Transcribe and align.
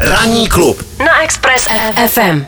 Ranní 0.00 0.48
klub 0.48 0.84
na 0.98 1.22
Express 1.22 1.68
FM. 2.06 2.44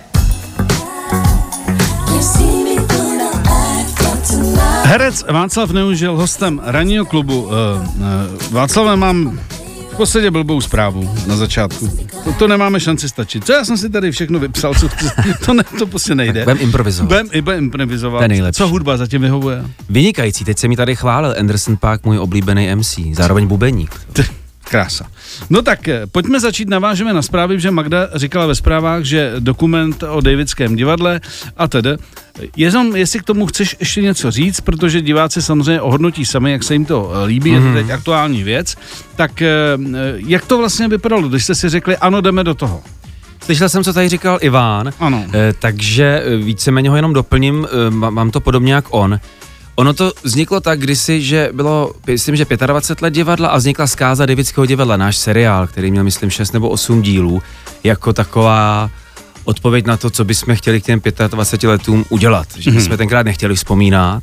Herec 4.85 5.25
Václav 5.31 5.71
Neužil 5.71 6.17
hostem 6.17 6.61
ranního 6.65 7.05
klubu. 7.05 7.43
Uh, 7.43 7.51
uh, 7.51 7.53
Václav, 8.51 8.99
mám 8.99 9.39
v 9.93 9.97
podstatě 9.97 10.31
blbou 10.31 10.61
zprávu 10.61 11.15
na 11.27 11.37
začátku. 11.37 11.89
To, 12.25 12.33
to 12.33 12.49
nemáme 12.49 12.81
šanci 12.81 13.09
stačit. 13.09 13.45
Co 13.45 13.53
já 13.53 13.65
jsem 13.65 13.77
si 13.77 13.91
tady 13.91 14.13
všechno 14.13 14.39
vypsal, 14.39 14.75
co 14.75 14.89
chci, 14.89 15.07
to, 15.47 15.55
ne, 15.55 15.63
to 15.79 15.87
prostě 15.87 16.15
nejde. 16.15 16.45
Budem 16.45 16.59
improvizovat. 16.61 17.09
Budem, 17.09 17.29
i 17.33 17.41
budem 17.41 17.65
improvizovat. 17.65 18.19
To 18.19 18.25
je 18.25 18.29
nejlepší. 18.29 18.57
Co 18.59 18.69
hudba 18.69 18.97
zatím 18.97 19.23
vyhovuje? 19.23 19.65
Vynikající, 19.89 20.45
teď 20.45 20.59
se 20.59 20.69
mi 20.69 20.77
tady 20.77 20.97
chválil 20.97 21.35
Anderson 21.39 21.77
Park, 21.77 22.05
můj 22.05 22.19
oblíbený 22.19 22.75
MC, 22.75 22.99
zároveň 23.13 23.47
bubeník. 23.47 24.01
Krása. 24.71 25.07
No 25.51 25.63
tak 25.63 25.89
eh, 25.89 26.07
pojďme 26.07 26.41
začít, 26.41 26.69
navážeme 26.69 27.13
na 27.13 27.23
zprávy, 27.23 27.61
že 27.61 27.71
Magda 27.71 28.09
říkala 28.15 28.47
ve 28.47 28.55
zprávách, 28.55 29.03
že 29.05 29.33
dokument 29.39 30.03
o 30.03 30.21
Davidském 30.21 30.77
divadle 30.77 31.21
a 31.57 31.69
tedy. 31.69 31.91
Jenom, 32.57 32.97
jestli 32.97 33.19
k 33.21 33.23
tomu 33.23 33.47
chceš 33.47 33.77
ještě 33.81 34.03
něco 34.03 34.31
říct, 34.31 34.61
protože 34.61 35.01
diváci 35.03 35.43
samozřejmě 35.43 35.81
ohodnotí 35.81 36.27
sami, 36.27 36.53
jak 36.53 36.63
se 36.63 36.75
jim 36.75 36.85
to 36.85 37.13
eh, 37.15 37.27
líbí, 37.27 37.51
mm-hmm. 37.51 37.55
je 37.55 37.61
to 37.61 37.67
Mhm. 37.67 37.75
teď 37.75 37.91
aktuální 37.91 38.43
věc, 38.43 38.77
tak 39.17 39.43
eh, 39.43 39.49
jak 40.17 40.45
to 40.47 40.59
vlastně 40.59 40.89
vypadalo, 40.89 41.29
když 41.29 41.45
jste 41.45 41.55
si 41.55 41.69
řekli, 41.69 41.97
ano, 41.97 42.21
jdeme 42.21 42.45
do 42.45 42.55
toho? 42.55 42.83
Slyšel 43.45 43.69
jsem, 43.69 43.85
co 43.85 43.93
tady 43.93 44.09
říkal 44.09 44.39
Iván, 44.41 44.91
Ano. 45.01 45.25
eh, 45.33 45.55
takže 45.59 46.23
eh, 46.25 46.37
víceméně 46.37 46.91
ho 46.91 46.97
jenom 46.97 47.13
doplním, 47.13 47.67
eh, 47.87 47.91
má- 47.91 48.11
mám 48.11 48.31
to 48.31 48.41
podobně 48.41 48.75
jak 48.75 48.85
on. 48.91 49.21
Ono 49.81 49.93
to 49.93 50.13
vzniklo 50.23 50.61
tak 50.61 50.81
kdysi, 50.81 51.23
že 51.23 51.49
bylo, 51.53 51.93
myslím, 52.07 52.37
že 52.37 52.47
25 52.67 53.03
let 53.03 53.15
divadla 53.15 53.49
a 53.49 53.57
vznikla 53.57 53.87
zkáza 53.87 54.27
Davidského 54.27 54.67
divadla, 54.67 54.97
náš 54.97 55.17
seriál, 55.17 55.67
který 55.67 55.91
měl, 55.91 56.05
myslím, 56.05 56.31
6 56.31 56.53
nebo 56.53 56.69
8 56.69 57.03
dílů, 57.03 57.43
jako 57.85 58.13
taková 58.13 58.91
odpověď 59.45 59.87
na 59.87 59.97
to, 59.97 60.11
co 60.11 60.25
bychom 60.25 60.57
chtěli 60.57 60.81
k 60.81 60.85
těm 60.85 61.01
25 61.29 61.69
letům 61.69 62.05
udělat. 62.09 62.47
Že 62.57 62.71
my 62.71 62.81
jsme 62.81 62.97
tenkrát 62.97 63.27
nechtěli 63.27 63.55
vzpomínat 63.55 64.23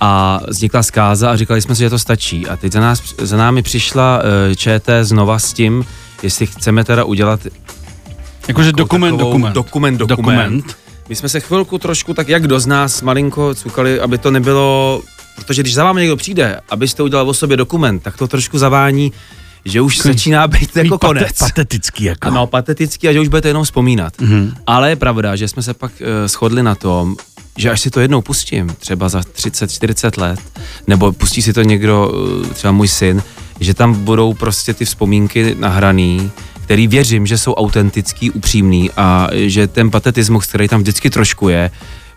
a 0.00 0.40
vznikla 0.48 0.82
zkáza 0.82 1.30
a 1.30 1.36
říkali 1.36 1.62
jsme 1.62 1.74
si, 1.74 1.80
že 1.80 1.90
to 1.90 1.98
stačí. 1.98 2.46
A 2.46 2.56
teď 2.56 2.72
za, 2.72 2.80
nás, 2.80 3.14
za 3.18 3.36
námi 3.36 3.62
přišla 3.62 4.18
uh, 4.18 4.54
ČT 4.54 5.04
znova 5.04 5.38
s 5.38 5.52
tím, 5.52 5.84
jestli 6.22 6.46
chceme 6.46 6.84
teda 6.84 7.04
udělat 7.04 7.40
Jakože 8.48 8.68
jako 8.68 8.76
dokument, 8.76 9.16
dokument. 9.16 9.52
dokument, 9.52 9.96
dokument. 9.96 10.48
Dokument. 10.48 10.81
My 11.12 11.16
jsme 11.16 11.28
se 11.28 11.40
chvilku 11.40 11.78
trošku 11.78 12.14
tak 12.14 12.28
jak 12.28 12.46
do 12.46 12.60
z 12.60 12.66
nás 12.66 13.02
malinko 13.02 13.54
cukali, 13.54 14.00
aby 14.00 14.18
to 14.18 14.30
nebylo, 14.30 15.02
protože 15.36 15.62
když 15.62 15.74
za 15.74 15.84
vámi 15.84 16.00
někdo 16.00 16.16
přijde, 16.16 16.60
abyste 16.70 17.02
udělal 17.02 17.28
o 17.28 17.34
sobě 17.34 17.56
dokument, 17.56 18.00
tak 18.00 18.16
to 18.16 18.28
trošku 18.28 18.58
zavání, 18.58 19.12
že 19.64 19.80
už 19.80 19.98
začíná 19.98 20.48
být 20.48 20.76
jako 20.76 20.94
Pate- 20.94 20.98
konec. 20.98 21.38
Patetický 21.38 22.04
jako. 22.04 22.28
Ano, 22.28 22.46
patetický 22.46 23.08
a 23.08 23.12
že 23.12 23.20
už 23.20 23.28
budete 23.28 23.48
jenom 23.48 23.64
vzpomínat. 23.64 24.16
Mm-hmm. 24.16 24.54
Ale 24.66 24.90
je 24.90 24.96
pravda, 24.96 25.36
že 25.36 25.48
jsme 25.48 25.62
se 25.62 25.74
pak 25.74 25.92
uh, 26.00 26.06
shodli 26.28 26.62
na 26.62 26.74
tom, 26.74 27.16
že 27.56 27.70
až 27.70 27.80
si 27.80 27.90
to 27.90 28.00
jednou 28.00 28.22
pustím, 28.22 28.76
třeba 28.78 29.08
za 29.08 29.20
30-40 29.20 30.20
let, 30.20 30.40
nebo 30.86 31.12
pustí 31.12 31.42
si 31.42 31.52
to 31.52 31.62
někdo, 31.62 32.12
uh, 32.42 32.46
třeba 32.46 32.72
můj 32.72 32.88
syn, 32.88 33.22
že 33.60 33.74
tam 33.74 33.94
budou 33.94 34.34
prostě 34.34 34.74
ty 34.74 34.84
vzpomínky 34.84 35.56
nahraný, 35.58 36.30
který 36.72 36.86
věřím, 36.88 37.26
že 37.26 37.38
jsou 37.38 37.54
autentický, 37.54 38.30
upřímný 38.30 38.90
a 38.96 39.28
že 39.32 39.66
ten 39.66 39.90
patetismus, 39.90 40.46
který 40.46 40.68
tam 40.68 40.80
vždycky 40.80 41.10
trošku 41.10 41.48
je, 41.48 41.70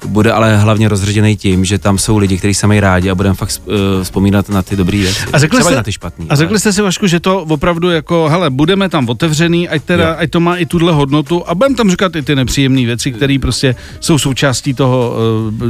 bude 0.05 0.31
ale 0.31 0.57
hlavně 0.57 0.89
rozředěný 0.89 1.35
tím, 1.37 1.65
že 1.65 1.77
tam 1.79 1.97
jsou 1.97 2.17
lidi, 2.17 2.37
kteří 2.37 2.53
se 2.53 2.67
mají 2.67 2.79
rádi 2.79 3.09
a 3.09 3.15
budeme 3.15 3.35
fakt 3.35 3.61
uh, 3.65 3.73
vzpomínat 4.03 4.49
na 4.49 4.61
ty 4.61 4.75
dobré 4.75 4.97
věci. 4.97 5.23
A 5.33 5.39
řekli, 5.39 5.57
Třeba 5.59 5.69
jste, 5.69 5.75
na 5.75 5.83
ty 5.83 5.91
špatný. 5.91 6.25
a 6.29 6.35
řekli 6.35 6.51
ale- 6.51 6.59
jste 6.59 6.73
si, 6.73 6.81
Vašku, 6.81 7.07
že 7.07 7.19
to 7.19 7.41
opravdu 7.41 7.89
jako, 7.89 8.29
hele, 8.29 8.49
budeme 8.49 8.89
tam 8.89 9.09
otevřený, 9.09 9.69
ať, 9.69 9.83
teda, 9.83 10.07
Jo. 10.09 10.15
ať 10.17 10.29
to 10.31 10.39
má 10.39 10.55
i 10.55 10.65
tuhle 10.65 10.93
hodnotu 10.93 11.49
a 11.49 11.55
budeme 11.55 11.75
tam 11.75 11.89
říkat 11.91 12.15
i 12.15 12.21
ty 12.21 12.35
nepříjemné 12.35 12.85
věci, 12.85 13.11
které 13.11 13.37
prostě 13.41 13.75
jsou 13.99 14.17
součástí 14.17 14.73
toho 14.73 15.13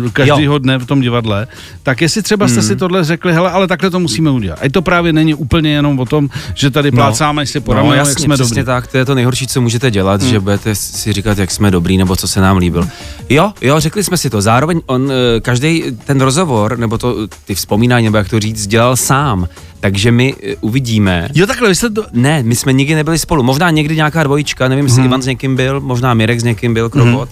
uh, 0.04 0.10
každého 0.12 0.58
dne 0.58 0.78
v 0.78 0.86
tom 0.86 1.02
divadle. 1.02 1.48
Tak 1.84 2.02
jestli 2.02 2.22
třeba 2.24 2.48
jste 2.48 2.62
si 2.62 2.76
tohle 2.76 3.04
řekli, 3.04 3.34
hele, 3.34 3.52
ale 3.52 3.68
takhle 3.68 3.90
to 3.90 4.00
musíme 4.00 4.30
udělat. 4.32 4.60
Ať 4.62 4.72
to 4.72 4.82
právě 4.82 5.14
není 5.14 5.34
úplně 5.34 5.70
jenom 5.72 6.00
o 6.00 6.06
tom, 6.06 6.30
že 6.54 6.70
tady 6.72 6.92
plácáme 6.92 7.46
si 7.46 7.60
po 7.60 7.74
no, 7.74 7.94
jasně, 7.94 8.12
jak 8.12 8.20
jsme 8.20 8.38
dobrý. 8.38 8.64
tak, 8.64 8.88
to 8.88 8.98
je 8.98 9.06
to 9.06 9.16
nejhorší, 9.16 9.48
co 9.48 9.62
můžete 9.62 9.92
dělat, 9.92 10.22
Hmm. 10.22 10.30
že 10.32 10.40
budete 10.40 10.76
si 10.76 11.14
říkat, 11.14 11.38
jak 11.38 11.52
jsme 11.52 11.72
dobrý, 11.72 11.98
nebo 11.98 12.16
co 12.16 12.28
se 12.28 12.42
nám 12.42 12.58
líbil. 12.58 12.88
Jo, 13.30 13.54
jo, 13.62 13.80
řekli 13.80 14.04
jsme 14.04 14.18
si 14.18 14.25
to. 14.30 14.42
Zároveň 14.42 14.82
on, 14.86 15.12
každý 15.42 15.84
ten 16.06 16.22
rozhovor, 16.22 16.78
nebo 16.78 16.98
to, 16.98 17.16
ty 17.46 17.56
vzpomínání, 17.56 18.06
nebo 18.06 18.18
jak 18.18 18.30
to 18.30 18.40
říct, 18.40 18.68
dělal 18.68 18.96
sám. 18.96 19.48
Takže 19.80 20.12
my 20.12 20.36
eh, 20.44 20.56
uvidíme. 20.62 21.30
Jo, 21.34 21.48
takhle, 21.48 21.70
vy 21.70 21.76
jste 21.76 21.90
to... 21.90 22.06
Ne, 22.14 22.44
my 22.44 22.56
jsme 22.56 22.74
nikdy 22.74 22.96
nebyli 22.96 23.20
spolu. 23.20 23.44
Možná 23.44 23.70
někdy 23.70 23.96
nějaká 23.96 24.24
dvojička, 24.24 24.68
nevím, 24.68 24.86
Hmm. 24.86 24.90
jestli 24.90 25.06
Ivan 25.06 25.22
s 25.22 25.26
někým 25.26 25.56
byl, 25.56 25.82
možná 25.82 26.14
Mirek 26.14 26.40
s 26.40 26.44
někým 26.44 26.74
byl, 26.74 26.90
Krokot. 26.90 27.30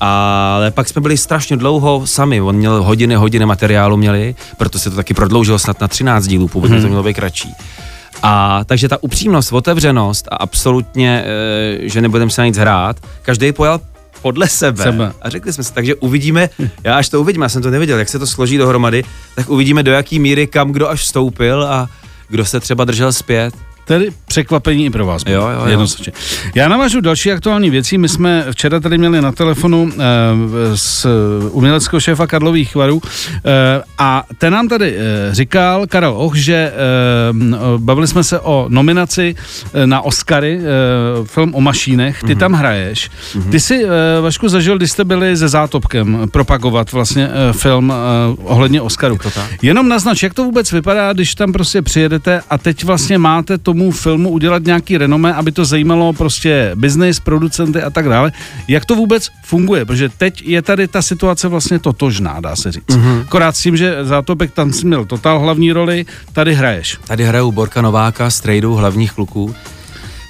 Ale 0.00 0.70
pak 0.70 0.88
jsme 0.88 1.00
byli 1.00 1.16
strašně 1.16 1.56
dlouho 1.56 2.02
sami. 2.06 2.40
On 2.40 2.56
měl 2.56 2.82
hodiny, 2.82 3.14
hodiny 3.14 3.46
materiálu 3.46 3.96
měli, 3.96 4.34
proto 4.58 4.78
se 4.78 4.90
to 4.90 4.96
taky 4.96 5.14
prodloužilo 5.14 5.58
snad 5.58 5.80
na 5.80 5.88
13 5.88 6.26
dílů, 6.26 6.48
původně 6.48 6.80
to 6.80 6.86
mělo 6.88 7.02
být 7.02 7.14
kratší. 7.14 7.52
A 8.22 8.60
takže 8.64 8.88
ta 8.88 9.02
upřímnost, 9.02 9.52
otevřenost 9.52 10.28
a 10.30 10.36
absolutně, 10.36 11.24
e, 11.84 11.88
že 11.88 12.00
nebudeme 12.00 12.30
se 12.30 12.40
na 12.40 12.46
nic 12.46 12.56
hrát, 12.58 12.96
každý 13.22 13.52
pojal 13.52 13.80
podle 14.24 14.48
sebe. 14.48 14.82
Sebe. 14.82 15.12
A 15.22 15.28
řekli 15.28 15.52
jsme 15.52 15.64
si, 15.64 15.72
takže 15.72 15.94
uvidíme, 15.94 16.50
já 16.84 16.96
až 16.96 17.08
to 17.08 17.20
uvidím, 17.20 17.42
já 17.42 17.48
jsem 17.48 17.62
to 17.62 17.70
nevěděl, 17.70 17.98
jak 17.98 18.08
se 18.08 18.18
to 18.18 18.26
složí 18.26 18.58
dohromady, 18.58 19.04
tak 19.34 19.48
uvidíme 19.48 19.82
do 19.82 19.92
jaký 19.92 20.18
míry, 20.18 20.46
kam 20.46 20.72
kdo 20.72 20.88
až 20.88 21.00
vstoupil 21.00 21.64
a 21.64 21.88
kdo 22.28 22.44
se 22.44 22.60
třeba 22.60 22.84
držel 22.84 23.12
zpět. 23.12 23.54
Tedy 23.84 24.10
překvapení 24.26 24.84
i 24.84 24.90
pro 24.90 25.06
vás. 25.06 25.22
Jo, 25.26 25.48
jo, 25.48 25.66
jo. 25.66 25.86
Já 26.54 26.68
navážu 26.68 27.00
další 27.00 27.32
aktuální 27.32 27.70
věcí. 27.70 27.98
My 27.98 28.08
jsme 28.08 28.46
včera 28.50 28.80
tady 28.80 28.98
měli 28.98 29.20
na 29.20 29.32
telefonu 29.32 29.90
eh, 29.92 29.96
z 30.74 31.06
uměleckého 31.50 32.00
šéfa 32.00 32.26
Karlových 32.26 32.74
varů 32.74 33.02
eh, 33.44 33.82
a 33.98 34.24
ten 34.38 34.52
nám 34.52 34.68
tady 34.68 34.94
eh, 34.96 35.34
říkal, 35.34 35.86
Karel 35.86 36.14
Och, 36.16 36.34
že 36.36 36.54
eh, 36.54 36.72
m, 37.30 37.56
bavili 37.76 38.06
jsme 38.06 38.24
se 38.24 38.40
o 38.40 38.66
nominaci 38.68 39.34
eh, 39.74 39.86
na 39.86 40.00
Oscary, 40.00 40.60
eh, 40.60 41.24
film 41.24 41.54
o 41.54 41.60
mašínech, 41.60 42.22
ty 42.26 42.34
tam 42.36 42.52
hraješ. 42.52 43.10
Ty 43.50 43.60
si, 43.60 43.84
eh, 43.84 44.20
Vašku, 44.20 44.48
zažil, 44.48 44.76
když 44.78 44.90
jste 44.90 45.04
byli 45.04 45.36
se 45.36 45.48
Zátopkem 45.48 46.28
propagovat 46.32 46.92
vlastně 46.92 47.28
eh, 47.28 47.52
film 47.52 47.92
eh, 47.92 47.94
ohledně 48.44 48.80
Oscaru. 48.80 49.18
to 49.18 49.30
tak. 49.30 49.50
Jenom 49.62 49.88
naznač, 49.88 50.22
jak 50.22 50.34
to 50.34 50.44
vůbec 50.44 50.72
vypadá, 50.72 51.12
když 51.12 51.34
tam 51.34 51.52
prostě 51.52 51.82
přijedete 51.82 52.40
a 52.50 52.58
teď 52.58 52.84
vlastně 52.84 53.18
máte 53.18 53.58
tomu 53.74 53.90
filmu 53.90 54.30
udělat 54.30 54.64
nějaký 54.64 54.98
renomé, 54.98 55.34
aby 55.34 55.52
to 55.52 55.64
zajímalo 55.64 56.12
prostě 56.12 56.70
biznis, 56.74 57.20
producenty 57.20 57.82
a 57.82 57.90
tak 57.90 58.08
dále. 58.08 58.32
Jak 58.68 58.84
to 58.84 58.94
vůbec 58.94 59.28
funguje? 59.44 59.84
Protože 59.84 60.08
teď 60.08 60.42
je 60.46 60.62
tady 60.62 60.88
ta 60.88 61.02
situace 61.02 61.48
vlastně 61.48 61.78
totožná, 61.78 62.40
dá 62.40 62.56
se 62.56 62.72
říct. 62.72 62.84
Mm-hmm. 62.88 63.20
Akorát 63.20 63.56
s 63.56 63.62
tím, 63.62 63.76
že 63.76 63.96
Zátopek 64.04 64.52
tam 64.52 64.72
si 64.72 64.86
měl 64.86 65.04
totál 65.04 65.38
hlavní 65.38 65.72
roli, 65.72 66.06
tady 66.32 66.54
hraješ. 66.54 66.98
Tady 67.06 67.24
hrajou 67.24 67.52
Borka 67.52 67.82
Nováka 67.82 68.30
s 68.30 68.40
trejdou 68.40 68.74
hlavních 68.74 69.12
kluků. 69.12 69.54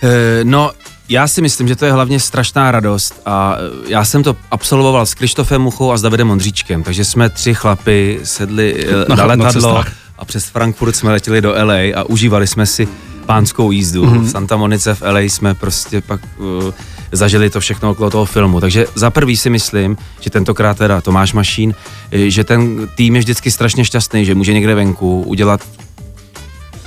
E, 0.03 0.45
no, 0.45 0.71
já 1.09 1.29
si 1.29 1.43
myslím, 1.43 1.69
že 1.69 1.77
to 1.77 1.85
je 1.87 1.93
hlavně 1.93 2.21
strašná 2.21 2.71
radost 2.71 3.21
a 3.27 3.57
já 3.89 4.05
jsem 4.05 4.23
to 4.23 4.37
absolvoval 4.51 5.07
s 5.07 5.15
Krištofem 5.15 5.63
Muchou 5.63 5.93
a 5.93 5.97
s 5.97 6.03
Davidem 6.03 6.31
Ondříčkem, 6.31 6.83
takže 6.83 7.05
jsme 7.05 7.29
tři 7.29 7.55
chlapy 7.55 8.21
sedli 8.25 8.87
e, 8.89 8.93
Na- 8.97 9.05
na, 9.09 9.17
na 9.17 9.25
letadlo 9.25 9.53
cestách. 9.53 9.93
a 10.19 10.25
přes 10.25 10.45
Frankfurt 10.45 10.93
jsme 10.97 11.13
letěli 11.13 11.41
do 11.41 11.55
LA 11.65 11.75
a 11.75 12.03
užívali 12.09 12.47
jsme 12.47 12.67
si 12.67 12.89
pánskou 13.27 13.71
jízdu. 13.71 14.05
Mhm. 14.05 14.15
Mm-hmm. 14.15 14.25
V 14.25 14.31
Santa 14.31 14.57
Monice 14.57 14.95
v 14.95 15.03
LA 15.03 15.21
jsme 15.21 15.55
prostě 15.55 16.01
pak 16.01 16.21
uh, 16.39 16.71
zažili 17.13 17.51
to 17.51 17.61
všechno 17.61 17.91
okolo 17.91 18.11
toho 18.11 18.25
filmu. 18.25 18.61
Takže 18.61 18.87
za 18.95 19.11
prvý 19.11 19.37
si 19.37 19.51
myslím, 19.51 19.97
že 20.21 20.31
tentokrát 20.31 20.79
teda 20.79 21.01
Tomáš 21.01 21.33
Mašín, 21.33 21.75
e, 22.13 22.31
že 22.31 22.45
ten 22.45 22.89
tým 22.95 23.15
je 23.17 23.21
vždycky 23.21 23.51
strašně 23.51 23.85
šťastný, 23.85 24.25
že 24.25 24.35
může 24.35 24.53
někde 24.53 24.75
venku 24.75 25.23
udělat 25.23 25.61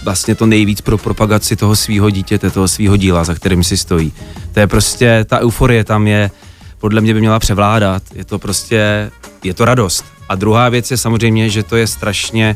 vlastně 0.03 0.35
to 0.35 0.45
nejvíc 0.45 0.81
pro 0.81 0.97
propagaci 0.97 1.55
toho 1.55 1.75
svého 1.75 2.09
dítěte, 2.09 2.49
toho 2.49 2.67
svého 2.67 2.97
díla, 2.97 3.23
za 3.23 3.35
kterým 3.35 3.63
si 3.63 3.77
stojí. 3.77 4.13
To 4.53 4.59
je 4.59 4.67
prostě, 4.67 5.25
ta 5.29 5.39
euforie 5.39 5.83
tam 5.83 6.07
je, 6.07 6.31
podle 6.79 7.01
mě 7.01 7.13
by 7.13 7.19
měla 7.19 7.39
převládat. 7.39 8.03
Je 8.15 8.25
to 8.25 8.39
prostě, 8.39 9.11
je 9.43 9.53
to 9.53 9.65
radost. 9.65 10.05
A 10.29 10.35
druhá 10.35 10.69
věc 10.69 10.91
je 10.91 10.97
samozřejmě, 10.97 11.49
že 11.49 11.63
to 11.63 11.75
je 11.75 11.87
strašně, 11.87 12.55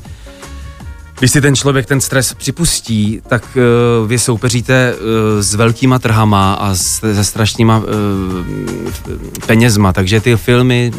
když 1.21 1.31
si 1.31 1.41
ten 1.41 1.55
člověk 1.55 1.85
ten 1.85 2.01
stres 2.01 2.33
připustí, 2.33 3.21
tak 3.27 3.43
uh, 4.01 4.07
vy 4.07 4.19
soupeříte 4.19 4.93
uh, 4.93 4.99
s 5.41 5.55
velkýma 5.55 5.99
trhama 5.99 6.53
a 6.53 6.75
s, 6.75 7.13
se 7.13 7.23
strašnýma 7.23 7.77
uh, 7.77 7.85
penězma, 9.45 9.93
takže 9.93 10.21
ty 10.21 10.35
filmy, 10.35 10.91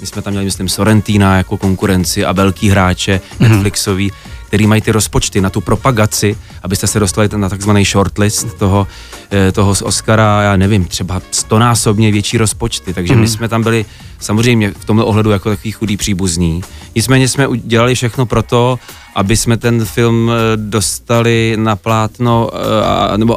my 0.00 0.06
jsme 0.06 0.22
tam 0.22 0.32
měli, 0.32 0.44
myslím, 0.44 0.68
Sorrentina 0.68 1.36
jako 1.36 1.56
konkurenci 1.56 2.24
a 2.24 2.32
velký 2.32 2.68
hráče 2.68 3.20
mm-hmm. 3.20 3.48
Netflixový, 3.48 4.12
který 4.46 4.66
mají 4.66 4.82
ty 4.82 4.92
rozpočty 4.92 5.40
na 5.40 5.50
tu 5.50 5.60
propagaci, 5.60 6.36
abyste 6.62 6.86
se 6.86 7.00
dostali 7.00 7.28
na 7.36 7.48
takzvaný 7.48 7.84
shortlist 7.84 8.54
toho, 8.58 8.86
eh, 9.32 9.52
toho 9.52 9.74
z 9.74 9.82
Oscara, 9.82 10.42
já 10.42 10.56
nevím, 10.56 10.84
třeba 10.84 11.22
stonásobně 11.30 12.12
větší 12.12 12.38
rozpočty, 12.38 12.94
takže 12.94 13.14
mm. 13.14 13.20
my 13.20 13.28
jsme 13.28 13.48
tam 13.48 13.62
byli 13.62 13.84
samozřejmě 14.18 14.70
v 14.70 14.84
tomhle 14.84 15.04
ohledu 15.04 15.30
jako 15.30 15.48
takový 15.48 15.72
chudý 15.72 15.96
příbuzní. 15.96 16.62
Nicméně 16.94 17.28
jsme 17.28 17.46
udělali 17.46 17.94
všechno 17.94 18.26
pro 18.26 18.42
to, 18.42 18.78
aby 19.14 19.36
jsme 19.36 19.56
ten 19.56 19.84
film 19.84 20.30
eh, 20.30 20.56
dostali 20.56 21.56
na 21.56 21.76
plátno, 21.76 22.50
eh, 23.14 23.18
nebo 23.18 23.36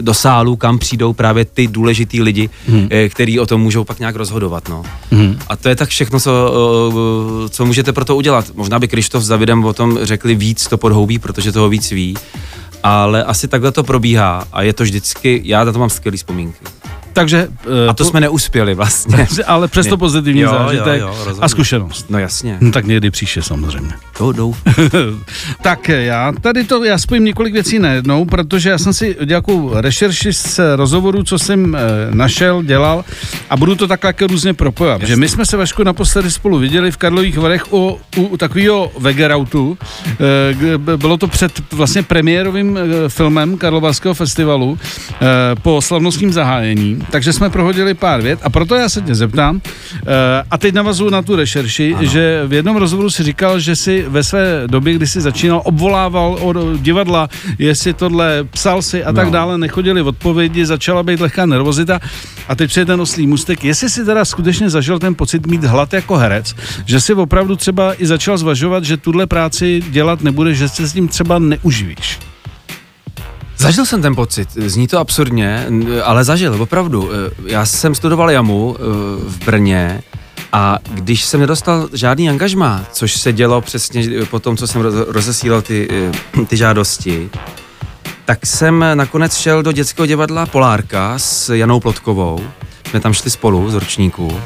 do 0.00 0.14
sálu, 0.14 0.56
kam 0.56 0.78
přijdou 0.78 1.12
právě 1.12 1.44
ty 1.44 1.66
důležitý 1.66 2.22
lidi, 2.22 2.50
hmm. 2.68 2.88
který 3.08 3.40
o 3.40 3.46
tom 3.46 3.60
můžou 3.60 3.84
pak 3.84 3.98
nějak 3.98 4.16
rozhodovat. 4.16 4.68
No. 4.68 4.82
Hmm. 5.10 5.38
A 5.48 5.56
to 5.56 5.68
je 5.68 5.76
tak 5.76 5.88
všechno, 5.88 6.20
co, 6.20 6.52
co 7.48 7.66
můžete 7.66 7.92
pro 7.92 8.04
to 8.04 8.16
udělat. 8.16 8.44
Možná 8.54 8.78
by 8.78 8.88
Krištof 8.88 9.22
s 9.22 9.28
Davidem 9.28 9.64
o 9.64 9.72
tom 9.72 9.98
řekli 10.02 10.34
víc 10.34 10.66
to 10.66 10.78
podhoubí, 10.78 11.18
protože 11.18 11.52
toho 11.52 11.68
víc 11.68 11.90
ví, 11.90 12.16
ale 12.82 13.24
asi 13.24 13.48
takhle 13.48 13.72
to 13.72 13.82
probíhá 13.82 14.44
a 14.52 14.62
je 14.62 14.72
to 14.72 14.82
vždycky, 14.82 15.40
já 15.44 15.64
na 15.64 15.72
to 15.72 15.78
mám 15.78 15.90
skvělé 15.90 16.16
vzpomínky. 16.16 16.64
Takže, 17.12 17.48
a 17.88 17.92
to 17.92 18.04
po... 18.04 18.10
jsme 18.10 18.20
neuspěli 18.20 18.74
vlastně. 18.74 19.26
Ale 19.46 19.68
přesto 19.68 19.96
pozitivní 19.96 20.40
jo, 20.40 20.50
zážitek 20.50 21.00
jo, 21.00 21.14
jo, 21.28 21.36
a 21.40 21.48
zkušenost. 21.48 22.10
No 22.10 22.18
jasně. 22.18 22.58
No, 22.60 22.72
tak 22.72 22.86
někdy 22.86 23.10
příště 23.10 23.42
samozřejmě. 23.42 23.92
To 24.18 24.32
jdou. 24.32 24.54
tak 25.62 25.88
já 25.88 26.32
tady 26.40 26.64
to, 26.64 26.84
já 26.84 26.98
spojím 26.98 27.24
několik 27.24 27.52
věcí 27.52 27.78
najednou, 27.78 28.24
protože 28.24 28.70
já 28.70 28.78
jsem 28.78 28.92
si 28.92 29.16
nějakou 29.24 29.70
rešerši 29.74 30.32
z 30.32 30.60
rozhovoru, 30.76 31.22
co 31.22 31.38
jsem 31.38 31.74
e, 31.74 31.78
našel, 32.14 32.62
dělal 32.62 33.04
a 33.50 33.56
budu 33.56 33.74
to 33.74 33.86
tak 33.86 34.04
jako 34.04 34.26
různě 34.26 34.54
propojovat. 34.54 35.02
Že 35.02 35.16
my 35.16 35.28
jsme 35.28 35.46
se 35.46 35.56
Vašku 35.56 35.84
naposledy 35.84 36.30
spolu 36.30 36.58
viděli 36.58 36.90
v 36.90 36.96
Karlových 36.96 37.38
Varech 37.38 37.72
u, 37.72 37.98
u, 38.16 38.22
u 38.22 38.36
takového 38.36 38.92
vegerautu. 38.98 39.78
E, 40.94 40.96
bylo 40.96 41.16
to 41.16 41.28
před 41.28 41.52
vlastně 41.72 42.02
premiérovým 42.02 42.78
filmem 43.08 43.58
Karlovarského 43.58 44.14
festivalu 44.14 44.78
e, 44.78 45.56
po 45.56 45.82
slavnostním 45.82 46.32
zahájení 46.32 46.97
takže 47.10 47.32
jsme 47.32 47.50
prohodili 47.50 47.94
pár 47.94 48.22
vět 48.22 48.38
a 48.42 48.50
proto 48.50 48.74
já 48.74 48.88
se 48.88 49.00
tě 49.02 49.14
zeptám, 49.14 49.54
uh, 49.56 49.60
a 50.50 50.58
teď 50.58 50.74
navazuju 50.74 51.10
na 51.10 51.22
tu 51.22 51.36
rešerši, 51.36 51.94
ano. 51.94 52.04
že 52.06 52.42
v 52.46 52.52
jednom 52.52 52.76
rozhovoru 52.76 53.10
si 53.10 53.22
říkal, 53.22 53.60
že 53.60 53.76
si 53.76 54.04
ve 54.08 54.24
své 54.24 54.62
době, 54.66 54.94
kdy 54.94 55.06
jsi 55.06 55.20
začínal, 55.20 55.62
obvolával 55.64 56.38
od 56.40 56.56
divadla, 56.76 57.28
jestli 57.58 57.94
tohle 57.94 58.44
psal 58.50 58.82
si 58.82 59.04
a 59.04 59.10
no. 59.10 59.16
tak 59.16 59.30
dále, 59.30 59.58
nechodili 59.58 60.02
odpovědi, 60.02 60.66
začala 60.66 61.02
být 61.02 61.20
lehká 61.20 61.46
nervozita 61.46 62.00
a 62.48 62.54
teď 62.54 62.70
přijde 62.70 62.86
ten 62.86 63.00
oslý 63.00 63.26
mustek. 63.26 63.64
Jestli 63.64 63.90
si 63.90 64.04
teda 64.04 64.24
skutečně 64.24 64.70
zažil 64.70 64.98
ten 64.98 65.14
pocit 65.14 65.46
mít 65.46 65.64
hlad 65.64 65.92
jako 65.92 66.16
herec, 66.16 66.54
že 66.84 67.00
si 67.00 67.14
opravdu 67.14 67.56
třeba 67.56 68.02
i 68.02 68.06
začal 68.06 68.38
zvažovat, 68.38 68.84
že 68.84 68.96
tuhle 68.96 69.26
práci 69.26 69.82
dělat 69.90 70.22
nebude, 70.22 70.54
že 70.54 70.68
se 70.68 70.88
s 70.88 70.92
tím 70.92 71.08
třeba 71.08 71.38
neuživíš. 71.38 72.27
Zažil 73.58 73.86
jsem 73.86 74.02
ten 74.02 74.14
pocit, 74.14 74.48
zní 74.52 74.88
to 74.88 74.98
absurdně, 74.98 75.66
ale 76.04 76.24
zažil, 76.24 76.62
opravdu. 76.62 77.10
E, 77.12 77.16
já 77.52 77.66
jsem 77.66 77.94
studoval 77.94 78.30
jamu 78.30 78.76
e, 78.76 78.82
v 79.28 79.44
Brně 79.44 80.02
a 80.52 80.78
když 80.90 81.24
jsem 81.24 81.40
nedostal 81.40 81.88
žádný 81.92 82.28
angažmá, 82.28 82.84
což 82.92 83.16
se 83.16 83.32
dělo 83.32 83.60
přesně 83.60 84.24
po 84.30 84.38
tom, 84.38 84.56
co 84.56 84.66
jsem 84.66 84.82
rozesílal 85.08 85.62
ty, 85.62 85.88
e, 86.40 86.44
ty 86.44 86.56
žádosti, 86.56 87.30
tak 88.24 88.46
jsem 88.46 88.84
nakonec 88.94 89.36
šel 89.36 89.62
do 89.62 89.72
dětského 89.72 90.06
divadla 90.06 90.46
Polárka 90.46 91.18
s 91.18 91.54
Janou 91.54 91.80
Plotkovou. 91.80 92.40
Jsme 92.90 93.00
tam 93.00 93.14
šli 93.14 93.30
spolu 93.30 93.70
z 93.70 93.74
ročníku 93.74 94.40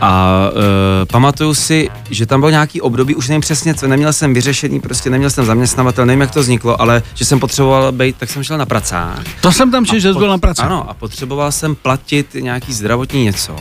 a 0.00 0.42
uh, 0.50 0.60
pamatuju 1.06 1.54
si, 1.54 1.90
že 2.10 2.26
tam 2.26 2.40
byl 2.40 2.50
nějaký 2.50 2.80
období, 2.80 3.14
už 3.14 3.28
nevím 3.28 3.40
přesně 3.40 3.74
co, 3.74 3.88
neměl 3.88 4.12
jsem 4.12 4.34
vyřešený, 4.34 4.80
prostě 4.80 5.10
neměl 5.10 5.30
jsem 5.30 5.44
zaměstnavatel, 5.44 6.06
nevím 6.06 6.20
jak 6.20 6.30
to 6.30 6.40
vzniklo, 6.40 6.80
ale 6.80 7.02
že 7.14 7.24
jsem 7.24 7.40
potřeboval 7.40 7.92
být, 7.92 8.16
tak 8.16 8.30
jsem 8.30 8.44
šel 8.44 8.58
na 8.58 8.66
pracák. 8.66 9.20
To 9.40 9.52
jsem 9.52 9.70
tam 9.70 9.86
čil, 9.86 10.00
že 10.00 10.12
jsi 10.12 10.18
byl 10.18 10.28
na 10.28 10.38
pracák. 10.38 10.66
Ano, 10.66 10.90
a 10.90 10.94
potřeboval 10.94 11.52
jsem 11.52 11.74
platit 11.74 12.34
nějaký 12.34 12.72
zdravotní 12.72 13.24
něco. 13.24 13.56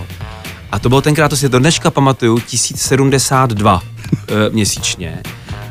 A 0.72 0.80
to 0.80 0.90
bylo 0.90 1.02
tenkrát, 1.02 1.30
to 1.30 1.38
si 1.38 1.50
do 1.50 1.60
dneška 1.60 1.92
pamatuju, 1.92 2.40
1072 2.40 3.74
uh, 3.76 3.80
eh, 4.28 4.50
měsíčně 4.50 5.24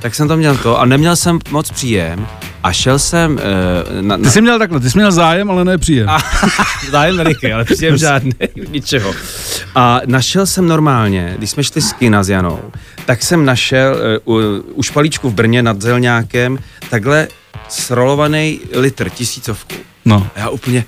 tak 0.04 0.14
jsem 0.14 0.28
to 0.28 0.36
měl 0.36 0.56
to 0.56 0.80
a 0.80 0.84
neměl 0.84 1.16
jsem 1.16 1.38
moc 1.50 1.70
příjem 1.70 2.26
a 2.62 2.72
šel 2.72 2.98
jsem 2.98 3.32
uh, 3.32 4.02
na, 4.02 4.16
na... 4.16 4.24
Ty 4.24 4.30
jsi 4.30 4.40
měl 4.40 4.58
takhle, 4.58 4.80
ty 4.80 4.90
jsi 4.90 4.98
měl 4.98 5.12
zájem, 5.12 5.50
ale 5.50 5.64
ne 5.64 5.78
příjem. 5.78 6.08
A, 6.08 6.18
zájem 6.90 7.16
veliky, 7.16 7.52
ale 7.52 7.64
příjem 7.64 7.96
žádný, 7.96 8.32
ničeho. 8.68 9.14
A 9.74 10.00
našel 10.06 10.46
jsem 10.46 10.68
normálně, 10.68 11.34
když 11.38 11.50
jsme 11.50 11.64
šli 11.64 11.82
s 11.82 11.92
kina 11.92 12.24
s 12.24 12.28
Janou, 12.28 12.60
tak 13.06 13.22
jsem 13.22 13.44
našel 13.44 13.96
uh, 14.26 14.36
u, 14.36 14.62
u 14.74 14.82
špalíčku 14.82 15.30
v 15.30 15.34
Brně 15.34 15.62
nad 15.62 15.82
Zelňákem 15.82 16.58
takhle 16.90 17.28
srolovaný 17.68 18.60
litr, 18.72 19.10
tisícovku. 19.10 19.74
No. 20.04 20.28
A 20.34 20.38
já 20.38 20.48
úplně, 20.48 20.84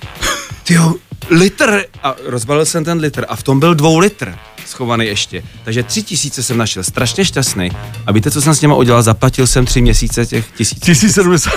tyjo, 0.65 0.95
litr! 1.31 1.85
A 2.03 2.15
rozbalil 2.27 2.65
jsem 2.65 2.85
ten 2.85 2.99
litr 2.99 3.25
a 3.29 3.37
v 3.37 3.43
tom 3.43 3.61
byl 3.61 3.75
dvou 3.75 3.99
litr 3.99 4.35
schovaný 4.77 5.07
ještě. 5.07 5.43
Takže 5.65 5.83
tři 5.83 6.03
tisíce 6.03 6.43
jsem 6.43 6.57
našel, 6.59 6.83
strašně 6.83 7.25
šťastný. 7.25 7.71
A 8.07 8.13
víte, 8.13 8.31
co 8.31 8.41
jsem 8.43 8.55
s 8.55 8.61
něma 8.61 8.75
udělal? 8.75 9.03
Zaplatil 9.03 9.47
jsem 9.47 9.65
tři 9.65 9.81
měsíce 9.81 10.27
těch 10.27 10.53
tisíc. 10.57 10.79
1070 10.81 11.53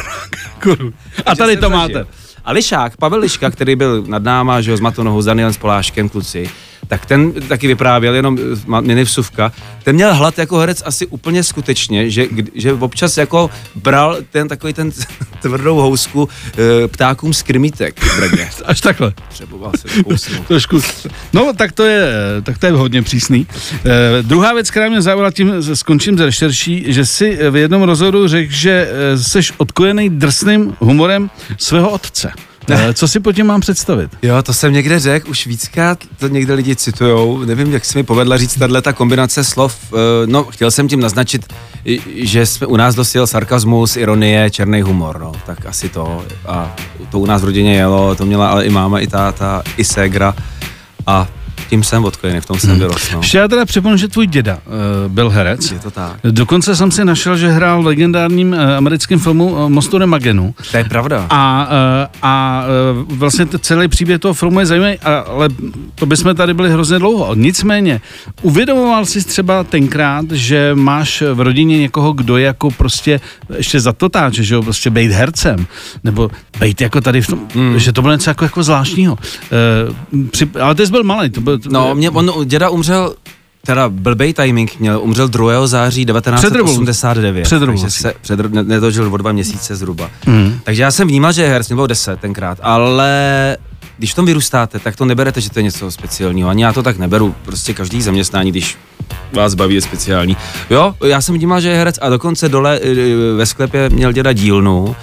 korun. 0.64 0.94
A 1.26 1.36
tady 1.36 1.58
to 1.58 1.70
máte. 1.70 2.06
A 2.46 2.52
Lišák, 2.52 2.98
Pavel 2.98 3.20
Liška, 3.20 3.50
který 3.50 3.76
byl 3.76 4.04
nad 4.08 4.24
náma, 4.24 4.62
že 4.62 4.72
ho, 4.72 4.78
s 4.78 4.80
Matonohou, 4.80 5.22
s 5.22 5.26
Danielem 5.26 5.54
Spoláškem, 5.54 6.10
kluci, 6.10 6.50
tak 6.88 7.06
ten 7.06 7.32
taky 7.32 7.68
vyprávěl, 7.68 8.16
jenom 8.16 8.38
mini 8.82 9.04
vsuvka, 9.04 9.52
ten 9.84 9.96
měl 9.96 10.14
hlad 10.14 10.38
jako 10.38 10.58
herec 10.58 10.84
asi 10.86 11.06
úplně 11.08 11.44
skutečně, 11.44 12.10
že, 12.10 12.26
že 12.56 12.74
občas 12.74 13.18
jako 13.18 13.50
bral 13.76 14.18
ten 14.32 14.48
takový 14.48 14.74
ten 14.74 14.92
tvrdou 15.42 15.76
housku 15.76 16.30
e, 16.84 16.88
ptákům 16.88 17.34
z 17.34 17.42
krmítek 17.42 18.00
v 18.00 18.20
Brně. 18.20 18.50
Až 18.66 18.82
takhle. 18.82 19.14
Třeboval 19.30 19.72
se 19.78 20.04
kousnout. 20.04 20.46
Trošku. 20.48 20.82
No, 21.34 21.54
tak 21.58 21.72
to 21.72 21.84
je, 21.84 22.12
tak 22.44 22.58
to 22.58 22.66
je 22.66 22.72
hodně 22.72 23.02
přísný. 23.02 23.48
E, 23.86 24.24
druhá 24.24 24.54
věc, 24.54 24.72
která 24.72 24.90
mě 24.90 25.02
zaujala, 25.02 25.32
tím 25.32 25.76
skončím 25.76 26.18
z 26.18 26.22
rešerší, 26.22 26.86
že 26.88 27.06
si 27.06 27.40
v 27.52 27.56
jednom 27.56 27.82
rozhodu 27.82 28.28
řekl, 28.28 28.52
že 28.54 28.90
jsi 29.16 29.40
eh, 29.40 29.54
odkojený 29.58 30.10
drsným 30.10 30.76
humorem 30.80 31.30
svého 31.58 31.90
otce. 31.90 32.32
Ne. 32.70 32.94
Co 32.94 33.08
si 33.08 33.20
po 33.20 33.34
tím 33.34 33.46
mám 33.46 33.62
představit? 33.62 34.12
Jo, 34.22 34.42
to 34.44 34.54
jsem 34.54 34.74
někde 34.74 35.00
řekl, 35.00 35.30
už 35.30 35.48
víckrát 35.48 36.04
to 36.20 36.28
někde 36.28 36.54
lidi 36.54 36.76
citujou, 36.76 37.46
nevím, 37.46 37.74
jak 37.74 37.86
se 37.86 37.98
mi 37.98 38.04
povedla 38.04 38.38
říct 38.38 38.60
tahle 38.60 38.82
ta 38.82 38.94
kombinace 38.94 39.44
slov, 39.44 39.78
eh, 39.94 39.98
no, 40.26 40.44
chtěl 40.44 40.72
jsem 40.72 40.88
tím 40.88 41.00
naznačit, 41.00 41.54
že 42.16 42.46
jsme 42.46 42.68
u 42.68 42.76
nás 42.76 42.96
dosil 42.96 43.28
sarkazmus, 43.28 43.98
ironie, 43.98 44.50
černý 44.50 44.82
humor, 44.82 45.20
no, 45.20 45.32
tak 45.46 45.66
asi 45.66 45.90
to 45.90 46.24
a 46.48 46.76
to 47.12 47.20
u 47.20 47.26
nás 47.26 47.42
v 47.42 47.46
rodině 47.46 47.76
jelo, 47.76 48.16
to 48.16 48.26
měla 48.26 48.50
ale 48.50 48.66
i 48.66 48.70
máma, 48.70 49.00
i 49.00 49.08
táta, 49.08 49.64
i 49.78 49.84
ségra 49.84 50.36
a 51.08 51.28
tím 51.70 51.84
jsem 51.84 52.06
odkojený, 52.06 52.42
v 52.42 52.46
tom 52.46 52.60
jsem 52.60 52.70
hmm. 52.70 52.80
vyrostl. 52.80 53.14
No. 53.14 53.20
Ještě 53.20 53.38
já 53.38 53.48
teda 53.48 53.66
připomínám, 53.66 53.98
že 53.98 54.08
tvůj 54.08 54.28
děda 54.28 54.58
uh, 54.66 55.12
byl 55.12 55.30
herec. 55.30 55.72
Je 55.72 55.80
to 55.80 55.92
tak. 55.92 56.20
Dokonce 56.24 56.76
jsem 56.76 56.92
si 56.92 57.06
našel, 57.06 57.38
že 57.38 57.48
hrál 57.48 57.84
v 57.84 57.86
legendárním 57.86 58.52
uh, 58.52 58.60
americkém 58.60 59.20
filmu 59.20 59.52
uh, 59.52 59.70
Mostu 59.70 60.08
Magenu. 60.08 60.54
To 60.72 60.78
je 60.78 60.84
pravda. 60.84 61.28
A, 61.30 61.68
uh, 61.68 62.08
a 62.22 62.64
uh, 63.08 63.18
vlastně 63.18 63.46
celý 63.62 63.88
příběh 63.88 64.20
toho 64.20 64.34
filmu 64.34 64.60
je 64.60 64.66
zajímavý, 64.66 65.00
ale 65.00 65.50
to 65.96 66.06
bychom 66.06 66.36
tady 66.36 66.54
byli 66.54 66.72
hrozně 66.72 67.00
dlouho. 67.00 67.36
Nicméně, 67.36 68.02
uvědomoval 68.42 69.06
jsi 69.06 69.24
třeba 69.24 69.64
tenkrát, 69.64 70.26
že 70.32 70.72
máš 70.74 71.24
v 71.34 71.42
rodině 71.42 71.78
někoho, 71.78 72.14
kdo 72.14 72.38
je 72.38 72.46
jako 72.46 72.72
prostě 72.72 73.22
ještě 73.58 73.80
za 73.80 73.94
to 73.94 74.10
táče, 74.10 74.44
že 74.44 74.56
jo, 74.56 74.64
prostě 74.64 74.90
být 74.90 75.12
hercem, 75.12 75.68
nebo 76.04 76.32
být 76.60 76.82
jako 76.82 77.02
tady 77.02 77.22
v 77.22 77.28
tom, 77.28 77.40
hmm. 77.56 77.80
že 77.80 77.92
to 77.92 78.02
bylo 78.02 78.14
něco 78.14 78.30
jako, 78.30 78.46
jako 78.46 78.64
zvláštního. 78.64 79.18
Uh, 80.14 80.28
při, 80.30 80.50
ale 80.62 80.76
ty 80.76 80.86
jsi 80.86 80.92
byl 80.92 81.04
malý, 81.04 81.30
to 81.30 81.42
byl, 81.42 81.49
No, 81.70 81.96
mě, 81.96 82.10
on, 82.10 82.48
děda 82.48 82.70
umřel 82.70 83.16
teda 83.66 83.90
blbej 83.90 84.34
timing 84.34 84.80
měl, 84.80 85.00
umřel 85.02 85.28
2. 85.28 85.68
září 85.68 86.06
1989. 86.06 87.44
Před 87.44 87.60
takže 87.60 87.90
se 87.90 88.14
před, 88.22 88.54
nedožil 88.54 89.14
o 89.14 89.18
dva 89.18 89.32
měsíce 89.32 89.76
zhruba. 89.76 90.10
Mm. 90.26 90.60
Takže 90.64 90.82
já 90.82 90.92
jsem 90.92 91.08
vnímal, 91.08 91.32
že 91.32 91.42
je 91.42 91.50
herc, 91.50 91.70
mě 91.70 91.76
bylo 91.76 91.88
10 91.88 92.20
tenkrát, 92.20 92.58
ale 92.62 93.58
když 93.98 94.12
v 94.12 94.16
tom 94.16 94.26
vyrůstáte, 94.26 94.80
tak 94.80 94.96
to 94.96 95.06
neberete, 95.06 95.42
že 95.42 95.50
to 95.50 95.60
je 95.60 95.64
něco 95.64 95.92
speciálního. 95.92 96.50
Ani 96.50 96.64
já 96.64 96.74
to 96.74 96.84
tak 96.84 96.98
neberu, 96.98 97.36
prostě 97.46 97.74
každý 97.74 98.02
zaměstnání, 98.02 98.52
když 98.52 98.78
vás 99.34 99.54
baví, 99.54 99.76
je 99.76 99.82
speciální. 99.82 100.38
Jo, 100.70 100.96
já 101.06 101.22
jsem 101.22 101.36
vnímal, 101.36 101.62
že 101.62 101.70
je 101.70 101.78
herec 101.78 102.00
a 102.02 102.10
dokonce 102.10 102.50
dole 102.50 102.80
e, 102.80 103.36
ve 103.36 103.46
sklepě 103.46 103.90
měl 103.90 104.12
děda 104.12 104.34
dílnu, 104.34 104.96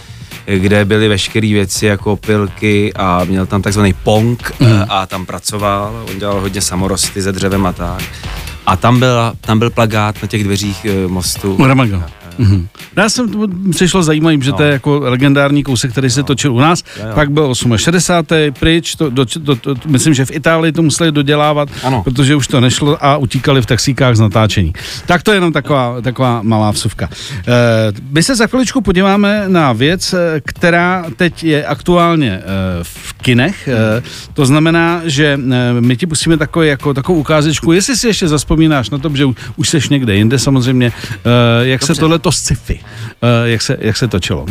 kde 0.47 0.85
byly 0.85 1.09
veškeré 1.09 1.49
věci 1.49 1.87
jako 1.87 2.17
pilky 2.17 2.93
a 2.95 3.25
měl 3.25 3.47
tam 3.47 3.63
takzvaný 3.63 3.93
pong 3.93 4.53
mm. 4.61 4.85
a 4.89 5.07
tam 5.07 5.27
pracoval, 5.27 6.05
on 6.11 6.19
dělal 6.19 6.41
hodně 6.41 6.61
samorosty 6.61 7.23
ze 7.23 7.33
dřevem 7.33 7.67
a 7.67 7.73
tak. 7.73 8.03
A 8.67 8.77
tam, 8.77 8.99
byl 8.99 9.33
tam 9.41 9.59
byl 9.59 9.71
plagát 9.71 10.23
na 10.23 10.29
těch 10.29 10.45
dveřích 10.45 10.85
eh, 10.85 11.09
mostu. 11.09 11.67
Ramaga. 11.67 12.07
Mm-hmm. 12.39 12.67
Já 12.97 13.09
jsem 13.09 13.29
to 13.29 13.49
přišlo 13.71 14.03
zajímavým, 14.03 14.43
že 14.43 14.51
no. 14.51 14.57
to 14.57 14.63
je 14.63 14.73
jako 14.73 14.99
legendární 14.99 15.63
kousek, 15.63 15.93
který 15.93 16.11
se 16.11 16.21
no. 16.21 16.25
točil 16.25 16.55
u 16.55 16.61
nás. 16.61 16.83
Jo, 16.99 17.07
jo. 17.07 17.13
Pak 17.15 17.31
byl 17.31 17.55
68. 17.77 18.53
pryč, 18.61 18.95
to, 18.95 19.11
do, 19.11 19.25
do, 19.37 19.55
do, 19.55 19.75
myslím, 19.87 20.15
že 20.15 20.25
v 20.25 20.31
Itálii 20.31 20.73
to 20.73 20.83
museli 20.83 21.13
dodělávat, 21.13 21.69
ano. 21.83 22.03
protože 22.03 22.37
už 22.37 22.49
to 22.49 22.61
nešlo 22.61 23.05
a 23.05 23.17
utíkali 23.17 23.63
v 23.63 23.67
taxíkách 23.67 24.17
z 24.17 24.21
natáčení. 24.21 24.73
Tak 25.07 25.23
to 25.23 25.31
je 25.31 25.37
jenom 25.37 25.53
taková, 25.53 26.01
taková 26.01 26.43
malá 26.43 26.71
vsuvka. 26.71 27.09
E, 27.09 27.93
my 28.11 28.23
se 28.23 28.37
za 28.37 28.47
chviličku 28.47 28.81
podíváme 28.81 29.45
na 29.49 29.73
věc, 29.73 30.13
eh, 30.13 30.41
která 30.45 31.05
teď 31.17 31.45
je 31.45 31.67
aktuálně 31.67 32.31
e, 32.31 32.43
v 32.83 33.13
kinech. 33.13 33.69
E, 33.69 34.03
to 34.35 34.47
znamená, 34.47 35.01
že 35.05 35.39
my 35.81 35.97
ti 35.97 36.07
pustíme 36.07 36.37
takový, 36.37 36.69
jako, 36.69 36.95
takovou 36.95 37.19
ukázečku, 37.19 37.73
jestli 37.73 37.97
si 37.97 38.07
ještě 38.07 38.29
zaspomínáš 38.29 38.91
na 38.91 38.99
to, 38.99 39.11
že 39.15 39.25
už 39.57 39.69
seš 39.69 39.89
někde 39.89 40.17
jinde 40.17 40.39
samozřejmě, 40.39 40.87
e, 40.87 41.67
jak 41.67 41.81
Dobře. 41.81 41.95
se 41.95 42.01
tohle 42.01 42.19
to 42.27 42.33
sci-fi, 42.33 42.81
eh, 43.23 43.49
jak 43.51 43.63
se, 43.63 43.77
jak 43.81 43.97
se 43.97 44.09
točilo. 44.09 44.47